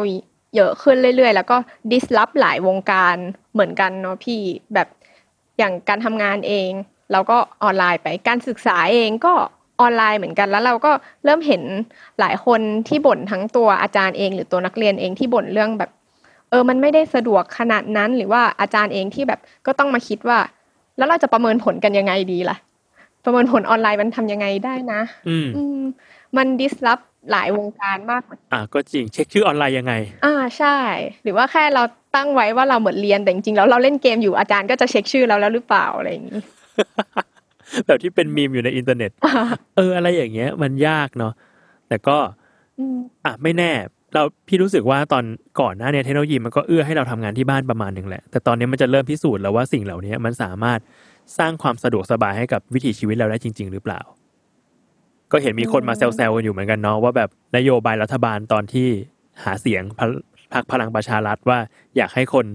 [0.56, 1.58] เยอะขึ้นเรื่อยๆ แล้วก็
[1.92, 3.16] ดิสลอฟหลายวงการ
[3.54, 4.40] เหมือนกันเนาะพี่
[4.74, 4.88] แบบ
[5.62, 6.72] อย่างการทำงานเอง
[7.12, 9.34] เราก็ออนไลน์ไปการศึกษาเองก็
[9.82, 10.92] ออนไลน์เหมือนกันแล้วเราก็
[11.26, 11.64] เริ่มเห็น
[12.20, 15.92] หลายคนที่บ่นทั้งตัวอาจารย์เอง หรือตัวนักเรียนเองที่บ่นเรื่องแบบ
[16.50, 20.40] เออมันไม่ได้สะดวกขนาดนั้น หรือว่าอาจารย์เองที่แบบก็ต้องมาคิดว่า
[20.98, 22.58] แล้วเราจะประเมินผลกันยังไงดีล่ะ
[23.24, 25.80] ประเมินผลออนไลน์มันทำยังไงได้นะอืมอืม
[26.38, 27.00] มันดิสลอฟ
[27.32, 29.94] หลายวงการมากอะก็จริงเช็คชื่อออนไลน์ยังไง
[30.26, 30.78] อ่าใช่
[31.24, 31.84] หรือว่าแค่เรา
[32.16, 36.40] ตั้งไว้ว่าเราเหมือนเรียนแต่จริงๆแล้วเราเล่นเกมอยู่อาจารย์ก็จะเช็คชื่อเราแล้วหรือเปล่าอะไรอย่างนี้
[37.86, 39.12] แบบที่เป็นมีมอยู่ในอินเทอร์เน็ต
[39.78, 41.34] เอออะไรอย่างเงี้ย มันยากเนาะ
[41.88, 42.18] แต่ก็
[42.80, 43.72] อืมอะไม่แน่
[44.14, 45.24] เราพี่รู้สึกว่าตอน
[45.62, 50.80] ก่อนหน้าเนี้เทคโนโลยีมันก็เอื้อให้เราทำงานที่บ้านประมาณหนึ่งแหละ แต่ตอนนี้มันจะเริ่มพิสูจน์แล้วว่าสิ่งเหล่านี้มันสามารถ
[51.38, 54.00] สร้างความสะดวกสบายให้กับวิถีชีวิตเราได้จริง ๆ หรือเปล่า
[55.32, 58.88] ก็เห็นมีคนมาแซวๆกันอยู่เหมือนกันเนาะว่าแบบนโยบายรัฐบาลตอนที่
[59.44, 59.84] หาเสียง
[60.52, 61.60] พรพรรคพลังประชารัฐว่า
[61.98, 62.46] อยากให้คน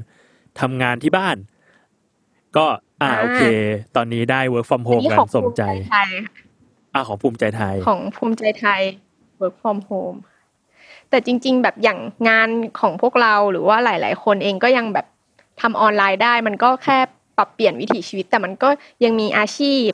[0.61, 1.37] ทำงานที่บ้าน
[2.57, 2.67] ก็
[3.03, 3.43] อ่าอ่าโอเค
[3.97, 6.45] ตอนนี้ได้ work from อัน home นี้กัของนสมภูมิใจใจไทยค่ะ
[6.95, 8.81] อ่าของภูมิใจไทย ของภูมิใจไทย
[9.41, 10.19] work from home
[11.11, 12.49] แต่จริง ๆ แบบอย่างงาน
[12.81, 15.07] ของพวกเราหรือว่าหลาย ๆ คนเองก็ยังแบบ
[15.61, 16.99] ทำออนไลน์ได้ มันก็แค่
[17.37, 18.69] ปรับเปลี่ยนวิถีชีวิต แต่มันก็
[19.05, 19.89] ยังมีอาชีพ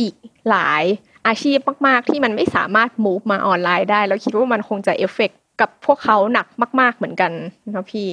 [0.00, 0.14] อีก
[0.50, 0.84] หลาย
[1.26, 6.46] อาชีพมาก ๆ ที่มันไม่สามารถ move มาออนไลน์ได้ แล้วคิดว่ามันคงจะ affect กับพวกเขาหนัก
[6.80, 7.32] มาก ๆเหมือนกัน
[7.74, 8.08] นะพี่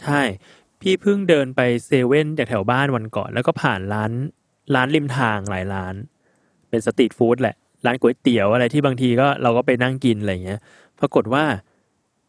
[0.00, 0.20] ใช่
[0.80, 4.10] พี่เพิ่งเดินไปเซเว่นจากแถวบ้านวันก่อน แล้วก็ผ่านร้าน
[4.74, 5.94] ร้านริมทางหลายร้าน
[6.70, 10.60] เป็น street food แหละ ร้านก๋วยเตี๋ยวอะไรที่บางทีก็เราก็ไปนั่งกินอะไรเงี้ย
[11.00, 11.44] ปรากฏว่า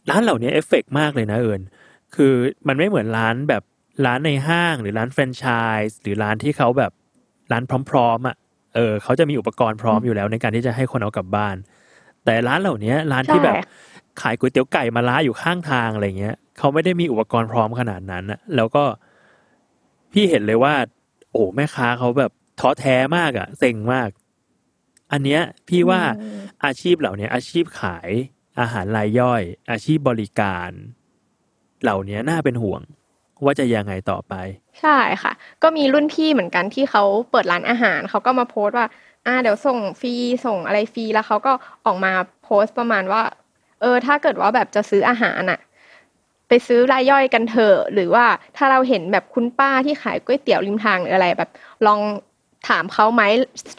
[0.10, 1.62] ร้านเหล่านี้ affect มากเลยนะเอิญ
[2.15, 2.34] คือ
[2.68, 3.63] มันไม่เหมือนร้านแบบ
[4.06, 5.46] ร้านในห้างหรือร้านแฟรนไช
[5.88, 6.91] ส์หรือร้านที่เขาแบบ
[7.52, 8.36] ร้านพร้อมๆอะ
[8.76, 11.56] เออเขาจะมีอุปกรณ์พร้อมอยู่แล้วในการที่จะให้คนเอากลับบ้าน
[12.26, 13.62] แต่ร้านเหล่านี้ร้านที่แบบใช่
[14.21, 18.84] ขายก๋วยเตี๋ยวไก่มาล้าอยู่ข้างทางอะไรเงี้ยเขาไม่ได้มีอุปกรณ์พร้อมขนาดนั้นอะแล้วก็
[20.12, 20.73] พี่เห็นเลยว่า
[21.32, 24.10] โอ้แม่ค้าเขาแบบท้อแท้มากอะเซ็งมาก
[25.12, 28.10] อันเนี้ยพี่ว่าอืมอาชีพเหล่านี้อาชีพขาย
[28.60, 30.69] อาหารรายย่อย อาชีพบริการ
[31.84, 32.82] เหล่านี้น่าเป็นห่วง
[33.43, 34.34] ว่าจะยังไงต่อไป
[34.82, 35.32] ใช่ค่ะ
[35.63, 38.88] ก็มีรุ่นพี่เหมือนกันที่เขาเปิดร้านอาหารเขาก็มาโพสต์ว่า
[39.25, 40.13] อ่า เดี๋ยวส่งฟรี
[40.45, 41.54] ส่งอะไรฟรีแล้วเขาก็
[41.86, 42.12] ออกมา
[42.43, 43.21] โพสต์ประมาณว่า
[43.82, 45.60] เออ ถ้าเกิดว่าแบบจะซื้ออาหารน่ะ
[46.48, 48.26] ไปซื้อรายย่อยกันเถอะหรือว่า
[48.58, 51.50] ถ้าเราเห็นแบบคุณป้าที่ขายก๋วยเตี๋ยวริมทางหรืออะไรแบบ
[51.88, 52.02] ลอง
[52.70, 53.24] ถามเขาไหม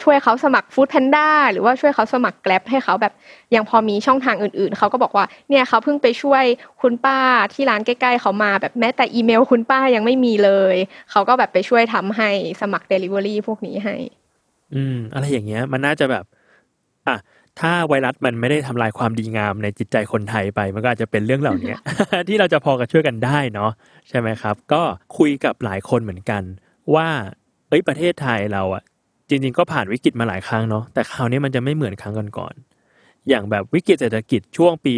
[0.03, 3.13] ช่วยเขาสมัครฟู้ดแพนด้าหรือว่าช่วยเขาสมัครแกร็บให้เขาแบบ
[3.55, 6.43] ยังพอมีช่องทางอื่น ๆ เขาก็บอกว่าเนี่ยเขาเพิ่งไปช่วย
[6.81, 7.19] คุณป้า
[7.53, 10.75] ที่ร้านใกล้ ๆ เขามาแบบแม้แต่อีเมลคุณป้ายังไม่มีเลย
[11.11, 12.29] เขาก็แบบไปช่วยทำให้
[12.61, 13.95] สมัคร Delivery พวกนี้ให้
[14.73, 16.25] อืม อะไรอย่างเงี้ย มันน่าจะแบบ
[17.07, 17.15] อะ
[17.59, 21.75] ถ้าไวรัสมันไม่ได้ทำลายความดีงามในจิตใจคนไทยไป มันก็อาจจะเป็นเรื่องเหล่านี้
[22.27, 23.71] ที่เราจะพอกันช่วยกันได้เนาะ
[24.09, 24.81] ใช่ไหมครับ ก็
[25.17, 26.43] คุยกับหลายคนเหมือนกัน
[26.95, 27.07] ว่า
[27.69, 28.83] เอ้ยประเทศไทยเราอะ
[29.29, 34.93] จริง ๆ ก็ผ่านวิกฤตมาหลายครั้งเนาะแต่คราวนี้มันจะไม่เหมือนครั้งก่อนๆอย่างแบบวิกฤตเศรษฐกิจช่วงปี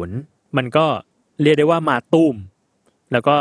[0.00, 0.86] 40 มันก็
[1.42, 2.34] เรียกได้ว่ามาตุ้ม
[3.12, 3.36] แล้วก็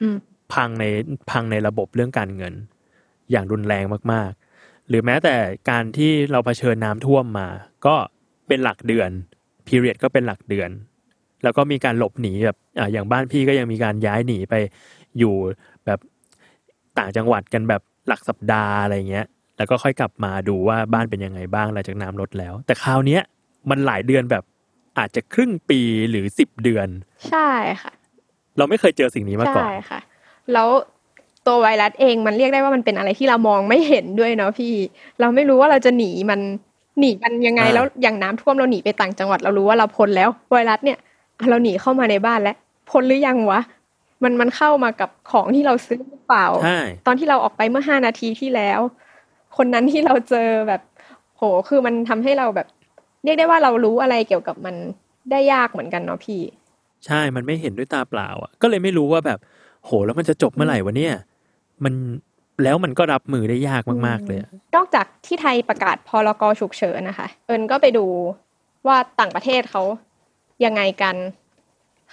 [0.00, 0.16] อืม
[0.54, 0.84] พังใน
[1.30, 2.54] พังในระบบเรื่องการเงิน
[3.30, 4.43] อย่างรุนแรงมากๆ
[4.88, 5.34] หรือแม้แต่
[5.70, 7.48] การที่เราเผชิญน้ำท่วมมา
[7.86, 7.94] ก็
[8.48, 9.10] เป็นหลักเดือน
[9.66, 10.70] พีเรียดก็เป็นหลักเดือน
[11.42, 14.54] แล้วก็มีการหลบหนีแบบอ่าอย่างบ้านพี่ก็ยังมีการย้ายหนีไป
[15.18, 15.34] อยู่
[15.86, 15.98] แบบ
[16.98, 23.22] ต่างจังหวัดกันแบบหลักสัปดาห์อะไรเงี้ย แล้วก็ค่อยกลับมาดูว่าบ้านเป็นยังไงบ้างหลังจากน้ำลดแล้ว แต่คราวเนี้ย
[23.70, 24.44] มันหลายเดือนแบบ
[24.98, 26.88] อาจจะครึ่งปีหรือสิบเดือน
[27.28, 27.48] ใช่
[27.82, 27.92] ค่ะ
[28.58, 30.00] เราไม่เคยเจอสิ่งนี้มาก่อนใช่ค่ะ
[30.52, 30.68] แล้ว
[31.46, 34.74] ตัวไวรัสเองมันเรียกได้ว่ามันเป็นอะไรที่เรามองไม่เห็นด้วยเนาะพี่
[35.20, 36.40] เราไม่รู้ว่าเราจะหนีมัน
[36.98, 40.98] หนีมันยังไงอ่าแล้วอย่างน้ำท่วมเราหนีไปต่างจังหวัดเรารู้ว่าเราพ้นแล้วไวรัสเนี่ย
[41.38, 42.56] อะเราหนีเข้ามาในบ้านแล้ว
[42.90, 43.60] พ้นหรือยังวะ
[44.22, 48.80] มันมันเข้ามากับของที่เราซื้อหรือเปล่าใช่ตอนที่เราออกไปเมื่อห้านาทีที่แล้ว
[49.56, 50.80] คนนั้นที่เราเจอแบบ
[51.36, 52.66] โหคือมันทำให้เราแบบ
[53.24, 54.74] เรียกได้ว่าเรารู้อะไรเกี่ยวกับมัน
[55.30, 56.40] ได้ยากเหมือนกันเนาะพี่
[57.06, 59.38] ใช่มันไม่เห็นด้วยตาเปล่าอะก็เลยไม่รู้ว่าแบบ
[59.84, 61.14] โหแล้วมันจะจบเมื่อไหร่วะเนี่ย
[61.84, 61.94] มัน
[62.62, 68.06] แล้วมันก็รับมือได้ยากมาก ๆ เลยอะนอกจากที่ไทยประกาศพรกฉุกเฉินนะคะ เอิญก็ไปดู
[68.86, 69.82] ว่าต่างประเทศเขา
[70.64, 71.16] ยังไงกัน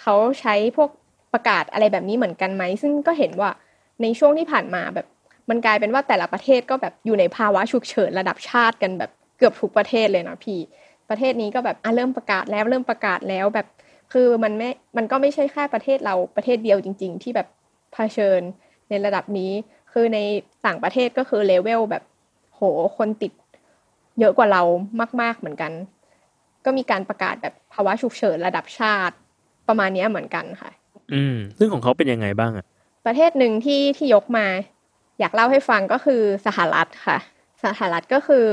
[0.02, 0.90] เขาใช้พวก
[1.34, 3.50] ประกาศอะไรแบบนี้เหมือนกันไหม ซึ่งก็เห็นว่า
[4.02, 5.08] ในช่วงที่ผ่านมาแบบ
[5.50, 10.60] มันกลายเป็นว่าแต่ละประเทศก็แบบอยู่ในภาวะฉุกเฉินระดับชาติกันแบบเกือบทุกประเทศเลยนะพี่
[11.10, 13.68] ประเทศนี้ก็แบบอะเริ่มประกาศแล้วเริ่มประกาศแล้วแบบ
[14.14, 17.48] คือมันไม่ มันก็ไม่ใช่แค่ประเทศเราประเทศเดียวจริง ๆ ที่แบบ
[17.94, 18.42] เผชิญ
[18.92, 19.52] ในระดับนี้
[19.92, 20.20] คือใน
[20.66, 22.04] ต่างประเทศก็คือเลเวลแบบ
[22.56, 22.62] โห
[22.98, 23.32] คนติด
[24.20, 24.62] เยอะกว่าเรา
[25.22, 25.72] มาก ๆเหมือนกัน
[26.66, 29.16] ก็มีการประกาศแบบภาวะฉุกเฉินระดับชาติ
[29.68, 30.72] ประมาณเนี้ยเหมือนกันค่ะ
[31.14, 32.66] อืม ซึ่งของเขาเป็นยังไงบ้างอะ
[33.06, 34.48] ประเทศหนึ่งที่ที่ยกมา
[35.20, 37.18] อยากเล่าให้ฟังก็คือสหรัฐค่ะ
[37.64, 38.46] สหรัฐก็คือ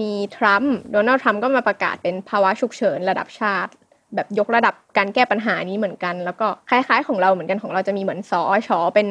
[0.00, 3.72] มีทรัมป์โดนัลด์ทรัมป์ก็มาประกาศเป็นภาวะฉุกเฉินระดับชาติ
[4.14, 9.08] แบบยกระดับการแก้ปัญหานี้เหมือนกัน แล้วก็คล้ายๆ ของเราเหมือนกันของเราจะมีเหมือนสอชอเป็น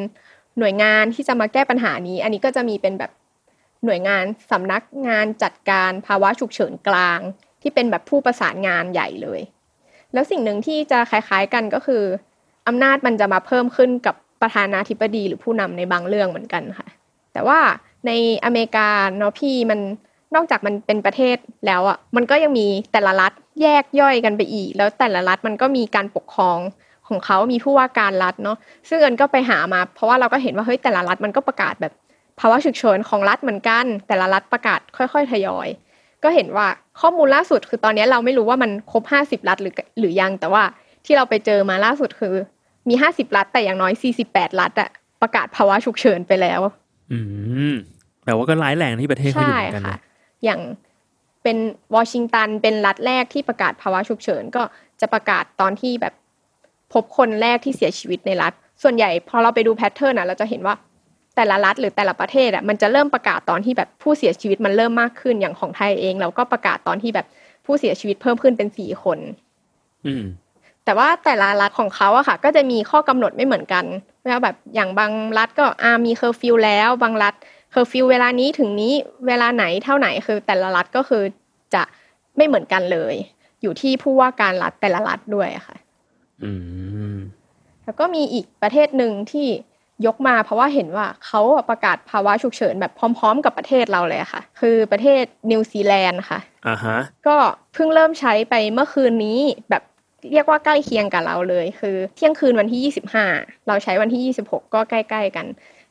[0.60, 3.12] หน่วยงานที่จะมาแก้ปัญหานี้ อันนี้ก็จะมีเป็นแบบ
[3.86, 7.20] หน่วยงานสำนักงานจัดการภาวะฉุกเฉินกลาง
[7.62, 9.41] ที่เป็นแบบผู้ประสานงานใหญ่เลย
[10.13, 12.04] แล้วสิ่งหนึ่งที่จะคล้ายๆกันก็คือ
[12.67, 16.88] อำนาจมันจะมาเพิ่มขึ้นกับประธานาธิบดีหรือผู้นำในบางเรื่องเหมือนกันค่ะ
[17.34, 17.60] แต่ว่า
[18.08, 18.12] ใน
[18.46, 19.80] อเมริกาเนาะพี่มัน
[20.36, 26.60] นอกจากมันเป็นประเทศแล้วอะมันก็ยังมีแต่ละรัฐแยกย่อยกันไปอีก แล้วแต่ละรัฐมันก็มีการปกครอง
[27.10, 28.58] ของเขามีผู้ว่าการรัฐเนาะ
[28.89, 31.93] ซึ่งเอิญก็ไปหามา เพราะว่าเราก็เห็นว่าเฮ้ยแต่ละรัฐมันก็ประกาศแบบ
[32.39, 35.67] ภาวะฉุกเฉินของรัฐเหมือนกัน แต่ละรัฐประกาศค่อย ๆ ทยอย
[36.24, 36.67] ก็เห็นว่า
[37.02, 40.63] ข้อมูลล่าสุดคือตอนนี้เราไม่รู้ว่ามันครบห้าสิบรัฐหรือหรือยัง แต่ว่า
[41.06, 42.36] ที่เราไปเจอมาล่าสุดคือ
[42.89, 44.89] มีห้าสิบรัฐแต่อย่างน้อยสี่สิบแปดรัฐอะ
[45.22, 46.60] ประกาศภาวะฉุกเฉินไปแล้ว
[47.12, 47.20] อื
[47.74, 47.76] ม
[48.26, 50.02] แต่ว่าก็ร้ายแรงที่ประเทศเขาอยู่ใช่เหมือนกันค่ะนะ
[50.43, 50.62] อย่าง
[51.43, 51.58] เป็น
[51.96, 54.63] วอชิงตันเป็นรัฐแรกที่ประกาศภาวะฉุกเฉินก็
[55.02, 56.13] จะประกาศตอนที่แบบ
[56.93, 60.76] พบคนแรกที่เสียชีวิตในรัฐ ส่วนใหญ่พอเราไปดูแพทเทิร์นนะเราจะเห็นว่า
[61.36, 67.28] แต่ละรัฐหรือแต่ละประเทศอะมันจะเริ่มประกาศตอนที่แบบผู้เสียชีวิตมันเริ่มมากขึ้นอย่างของไทยเอง เราก็ประกาศตอนที่แบบ
[67.65, 69.19] ผู้เสียชีวิตเพิ่มขึ้นเป็นสี่คน
[70.06, 70.26] อืม
[70.86, 73.86] แต่ว่าแต่ละรัฐของเขาอะค่ะ ก็จะมีข้อกำหนดไม่เหมือนกัน
[74.28, 77.34] ว่าแบบอย่างบางรัฐก็อ่ามีเคอร์ฟิวแล้วบางรัฐ
[77.71, 78.93] เคอร์ฟิวเวลานี้ถึงนี้
[79.28, 81.23] เวลาไหนเท่าไหนคือแต่ละรัฐก็คือ
[81.73, 81.84] จะ
[82.38, 83.15] ไม่เหมือนกันเลย
[83.62, 85.87] อยู่ที่ผู้ว่าการรัฐแต่ละรัฐด้วยค่ะอืม
[87.86, 89.47] แล้วก็มีอีกประเทศหนึ่งที่
[90.06, 96.97] ยกมาเพราะว่าเห็นว่าเขาอะประกาศภาวะฉุกเฉินแบบพร้อม ๆ กับประเทศเราเลยอะค่ะ คือประเทศนิวซีแลนด์ค่ะอ่าฮะ
[97.28, 97.38] ก็
[97.73, 99.84] เพิ่งเริ่มใช้ไปเมื่อคืนนี้แบบ
[100.32, 105.45] เรียกว่าใกล้เคียงกับเราเลย คือ เที่ยงคืนวันที่ 25 เราใช้วันที่ 26 ก็ใกล้ ๆ กัน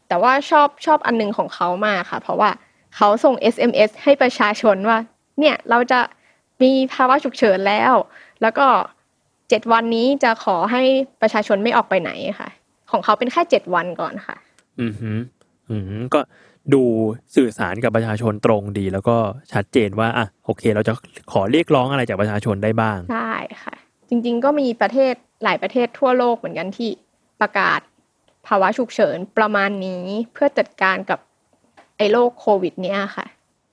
[0.08, 2.50] แต่ว่าชอบชอบอันหนึงของเขามากค่ะ เพราะว่า
[2.96, 4.98] เขาส่ง SMS ให้ประชาชนว่า
[5.40, 6.00] เนี่ยเราจะ
[6.62, 7.92] มีภาวะฉุกเฉินแล้ว
[8.42, 8.66] แล้วก็
[9.48, 10.82] เจ็ดวันนี้จะขอให้
[11.22, 12.48] ประชาชนไม่ออกไปไหนค่ะ
[12.90, 14.36] ของเขาเป็นแค่เจ็ดวันก่อนค่ะ
[14.80, 15.10] อืมฮึ
[15.70, 16.20] อืมก็
[16.74, 16.82] ดู
[17.36, 19.16] สื่อสารกับประชาชนตรงดี แล้วก็
[19.52, 20.92] ชัดเจนว่าอะโอเค เราจะ
[21.32, 23.32] ขอเรียกร้องอะไรจากประชาชนได้บ้างใช่
[23.62, 23.74] ค่ะ
[24.08, 26.90] จริง ๆ ก็มีประเทศหลายประเทศทั่วโลกเหมือนกันที่
[27.40, 27.80] ประกาศ
[28.46, 31.18] ภาวะฉุกเฉินประมาณนี้เพื่อจัดการกับ
[31.96, 33.26] ไอ้โรคโควิด เนี้ยค่ะ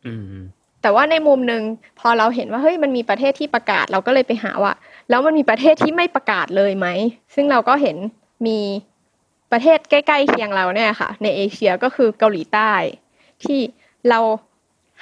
[0.05, 0.23] อืม
[0.83, 1.63] แต่ว่าในมุมหนึ่ง
[1.99, 4.73] พอเราเห็นว่าเฮ้ยมันมีประเทศที่ประกาศเราก็เลยไปหาว่า
[5.09, 6.87] แล้วมันมีประเทศที่ไม่ประกาศเลยไหม
[7.35, 7.97] ซึ่งเราก็เห็น
[8.47, 8.59] มี
[9.51, 12.71] ประเทศใกล้ๆเคียงเราเนี่ยค่ะ ในเอเชียก็คือเกาหลีใต้
[13.43, 13.59] ที่
[14.09, 14.19] เรา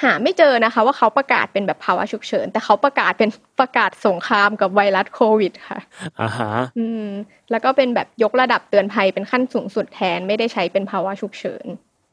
[0.03, 5.79] หาไม่เจอนะคะ ว่าเขาประกาศเป็นแบบภาวะฉุกเฉิน แต่เขาประกาศเป็นประกาศสงครามกับไวรัสโควิดค่ะ
[6.21, 7.07] อ่าฮะอืม
[7.51, 11.65] แล้วก็เป็นแบบยกระดับเตือนภัยเป็นขั้นสูงสุดแทนไม่ได้ใช้เป็นภาวะฉุกเฉิน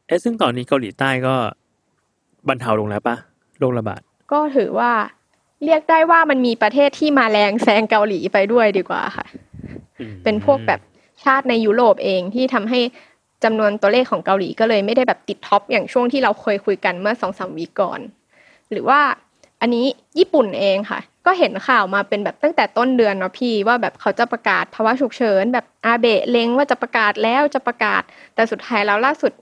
[0.06, 1.34] เอ๊ะซึ่งตอนนี้เกาหลีใต้ก็
[2.48, 3.16] บรรเทาลงแล้วปะ
[3.58, 4.00] โรคระบาด
[4.32, 4.92] ก็ถือว่า
[5.64, 9.26] เรียกได้ว่ามันมีประเทศที่มาแรงแซงเกาหลีไปด้วยดีกว่าค่ะ
[10.00, 10.80] อืมเป็นพวกแบบ
[11.24, 12.80] ชาติในยุโรปเองที่ทำให้
[13.44, 18.00] จำนวนตัวเลขของเกาหลีก็เลยไม่ได้แบบติดท็อปอย่างช่วงที่เราเคยคุยกันเมื่อสองสามวีก่อน
[18.70, 19.00] หรือว่า
[19.60, 19.84] อันนี้
[20.18, 28.02] ญี่ปุ่นเองค่ะ ก็เห็นข่าวมาเป็นแบบตั้งแต่ต้นเดือนเนาะพี่ว่าแบบเขาจะประกาศภาวะฉุกเฉินแบบอาเบะเล็งว่าจะประกาศแล้วจะประกาศ
[28.34, 29.32] แต่สุดท้ายแล้วล่าสุด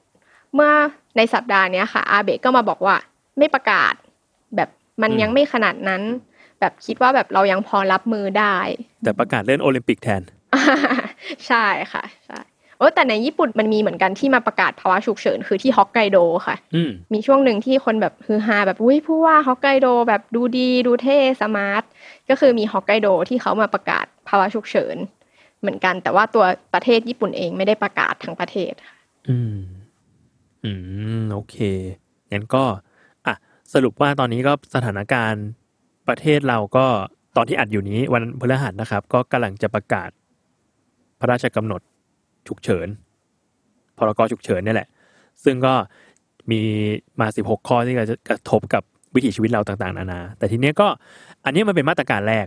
[0.55, 0.73] เมื่อ
[1.17, 2.97] ในสัปดาห์เนี้ยค่ะอาเบะก็มาบอกว่า
[3.39, 4.06] ไม่ประกาศแบบ
[5.03, 6.03] มันยังไม่ขนาดนั้น
[6.61, 8.57] แบบคิดว่าแบบเรายังพอรับมือได้
[9.05, 10.23] แต่ประกาศเล่นโอลิมปิกแทน
[11.47, 12.41] ใช่ค่ะใช่
[12.79, 21.83] โอ้แต่ในญี่ปุ่นมันมีเหมือนกันที่มาประกาศภาวะฉุกเฉินคือที่ฮอกไกโดค่ะอืมมีช่วงหนึ่งที่คนแบบฮือฮาแบบอุ้ยผู้ว่าฮอกไกโดแบบดูดีดูเท่สมาร์ท
[22.29, 24.97] ก็คือมีฮอกไกโดที่เขามาประกาศภาวะฉุกเฉิน
[25.61, 28.97] เหมือนกัน แต่ว่าตัวประเทศญี่ปุ่นเองไม่ได้ประกาศทั้งประเทศค่ะ
[29.29, 29.57] อืม
[30.65, 30.73] อื
[31.21, 31.57] ม โอเค
[32.33, 32.86] งั้นก็อะ
[33.75, 35.45] สรุปว่าตอนนี้ก็สถานการณ์
[36.09, 36.87] ประเทศเราก็
[37.37, 40.11] ตอนที่อัดอยู่นี้วันพฤหัสนะครับ ก็กำลังจะประกาศ
[41.21, 41.81] พระราชกำหนด
[42.49, 42.89] ฉุกเฉิน
[43.99, 44.89] พรกฉุกเฉินนี่แหละ
[45.45, 45.75] ซึ่งก็
[46.51, 46.61] มี
[47.21, 48.83] มา 16 ข้อที่จะกระทบกับ
[49.15, 50.89] วิถีชีวิตเราต่างๆ นานา แต่ทีเนี้ยก็
[51.45, 52.47] อันนี้มันเป็นมาตรการแรก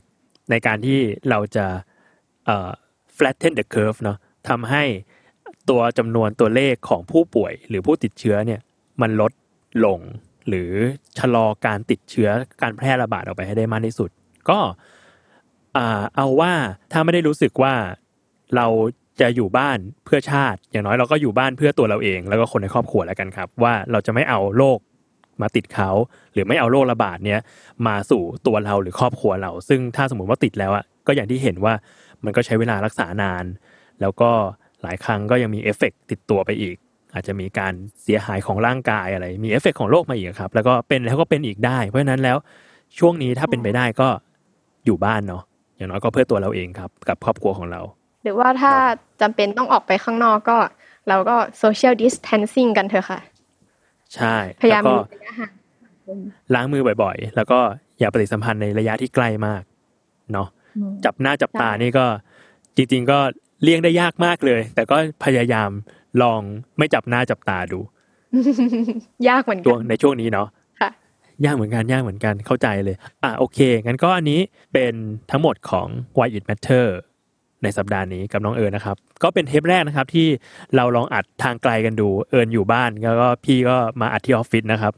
[0.51, 1.65] ในการที่เราจะ
[3.15, 4.17] flatten the curve เนาะ
[4.49, 4.83] ทำให้
[5.69, 8.61] ตัวจำนวนตัวเลขของผู้ป่วยหรือผู้ติดเชื้อเนี่ย
[9.01, 9.31] มันลด
[9.85, 9.99] ลง
[10.49, 10.71] หรือ
[11.19, 12.29] ชะลอการติดเชื้อ
[12.61, 14.09] การแพร่ระบาดออกไปให้ได้มากที่สุด
[14.49, 14.59] ก็
[16.15, 16.53] เอาว่า
[16.91, 17.73] ถ้าไม่ได้รู้สึกว่า
[18.55, 18.67] เรา
[19.21, 24.79] จะอยู่บ้านเพื่อชาติ อย่างน้อยเราก็อยู่บ้านเพื่อตัวเราเอง แล้วก็คนในครอบครัวแล้วกันครับ ว่าเราจะไม่เอาโรค
[25.41, 25.89] มาติดเขา
[26.33, 27.39] หรือไม่เอาโรคระบาดเนี้ย
[27.87, 31.73] มาสู่ตัวเราหรือครอบครัวเรา ซึ่งถ้าสมมติว่าติดแล้วอะก็อย่างที่เห็นว่า
[32.23, 33.45] มันก็ใช้เวลารักษานาน
[34.01, 34.31] แล้วก็
[34.83, 36.75] หลายครั้งก็ยังมีเอฟเฟกต์ติดตัวไปอีก
[37.13, 42.37] อาจจะมีการเสียหายของร่างกายอะไร มีเอฟเฟกต์ของโรคมาอีกครับ แล้วก็เป็นแล้วก็เป็นอีกได้ เพราะฉะนั้นแล้ว
[42.99, 44.09] ช่วงนี้ถ้าเป็นไปได้ก็
[44.85, 45.43] อยู่บ้านเนาะ
[45.77, 47.81] อย่างน้อยก็เพื่อตัวเราเองครับ กับครอบครัวของเรา
[48.23, 48.73] หรือว่าถ้า
[49.21, 50.57] จำเป็นต้องออกไปข้างนอกก็
[51.09, 53.19] เราก็ social distancing กันเถอะค่ะ
[54.15, 55.51] ใช่ พยายามแล้วก็มีระยะห่าง
[56.53, 57.59] ล้างมือบ่อยๆ แล้วก็
[57.99, 59.61] อย่าปฏิสัมพันธ์ในระยะที่ใกล้มาก
[60.33, 60.47] เนาะ
[61.05, 62.05] จับหน้าจับตานี่ก็
[62.75, 63.19] จริง ๆ ก็
[63.63, 65.69] เลี่ยงได้ยากมากเลย แต่ก็พยายาม
[66.21, 66.41] ลอง
[66.77, 67.79] ไม่จับหน้าจับตาดู
[69.27, 70.47] ยากเหมือนช่กัวงนในช่วงนี้เนาะ
[70.81, 70.89] ค่ะ
[71.45, 74.39] ยากเหมือนกันยากเหมือนกันเข้าใจเลย อะโอเค งั้นก็อันนี้
[74.73, 74.93] เป็น
[75.31, 76.87] ทั้งหมดของ Why It Matter
[77.63, 80.27] ในสัปดาห์นี้กับน้องเอิญนะครับ ก็เป็นเทปแรกนะครับที่
[80.75, 84.93] เราลองอัดทางไกลกันดูเอิญอยู่บ้านแล้วก็พี่ก็มาอัดที่ออฟฟิศนะครับ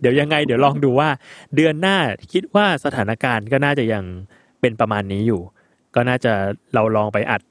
[0.00, 1.08] เดี๋ยวยังไงเดี๋ยวลองดูว่า
[1.54, 1.96] เดือนหน้า
[2.32, 4.04] คิดว่าสถานการณ์ก็น่าจะยัง
[4.60, 5.40] เป็นประมาณนี้อยู่
[5.94, 6.32] ก็น่าจะ
[6.74, 7.42] เราลองไปอัด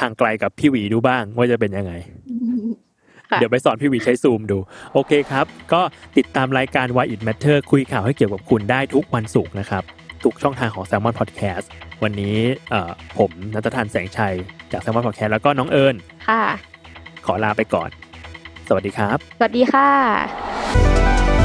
[0.00, 1.92] ทางไกลกับพี่หวีดูบ้าง ว่าจะเป็นยังไง
[3.30, 4.58] ค่ะเดี๋ยวไปสอนพี่หวีใช้ซูมดู
[4.92, 5.80] โอเคครับ ก็
[6.16, 9.82] ติดตามรายการ Why It Matter คุยข่าวให้เกี่ยวกับคุณได้ทุกวันศุกร์นะครับ
[10.24, 11.66] ทุกช่องทางของ Salmon Podcast
[12.02, 12.36] วันนี้
[12.70, 14.34] เอ่อผมนัทธันแสงชัย
[14.72, 15.94] จาก Salmon Podcast แล้วก็น้องเอิญ
[16.28, 16.42] ค่ะ
[17.26, 17.90] ขอลาไปก่อน
[18.68, 21.43] สวัสดีครับ สวัสดีค่ะ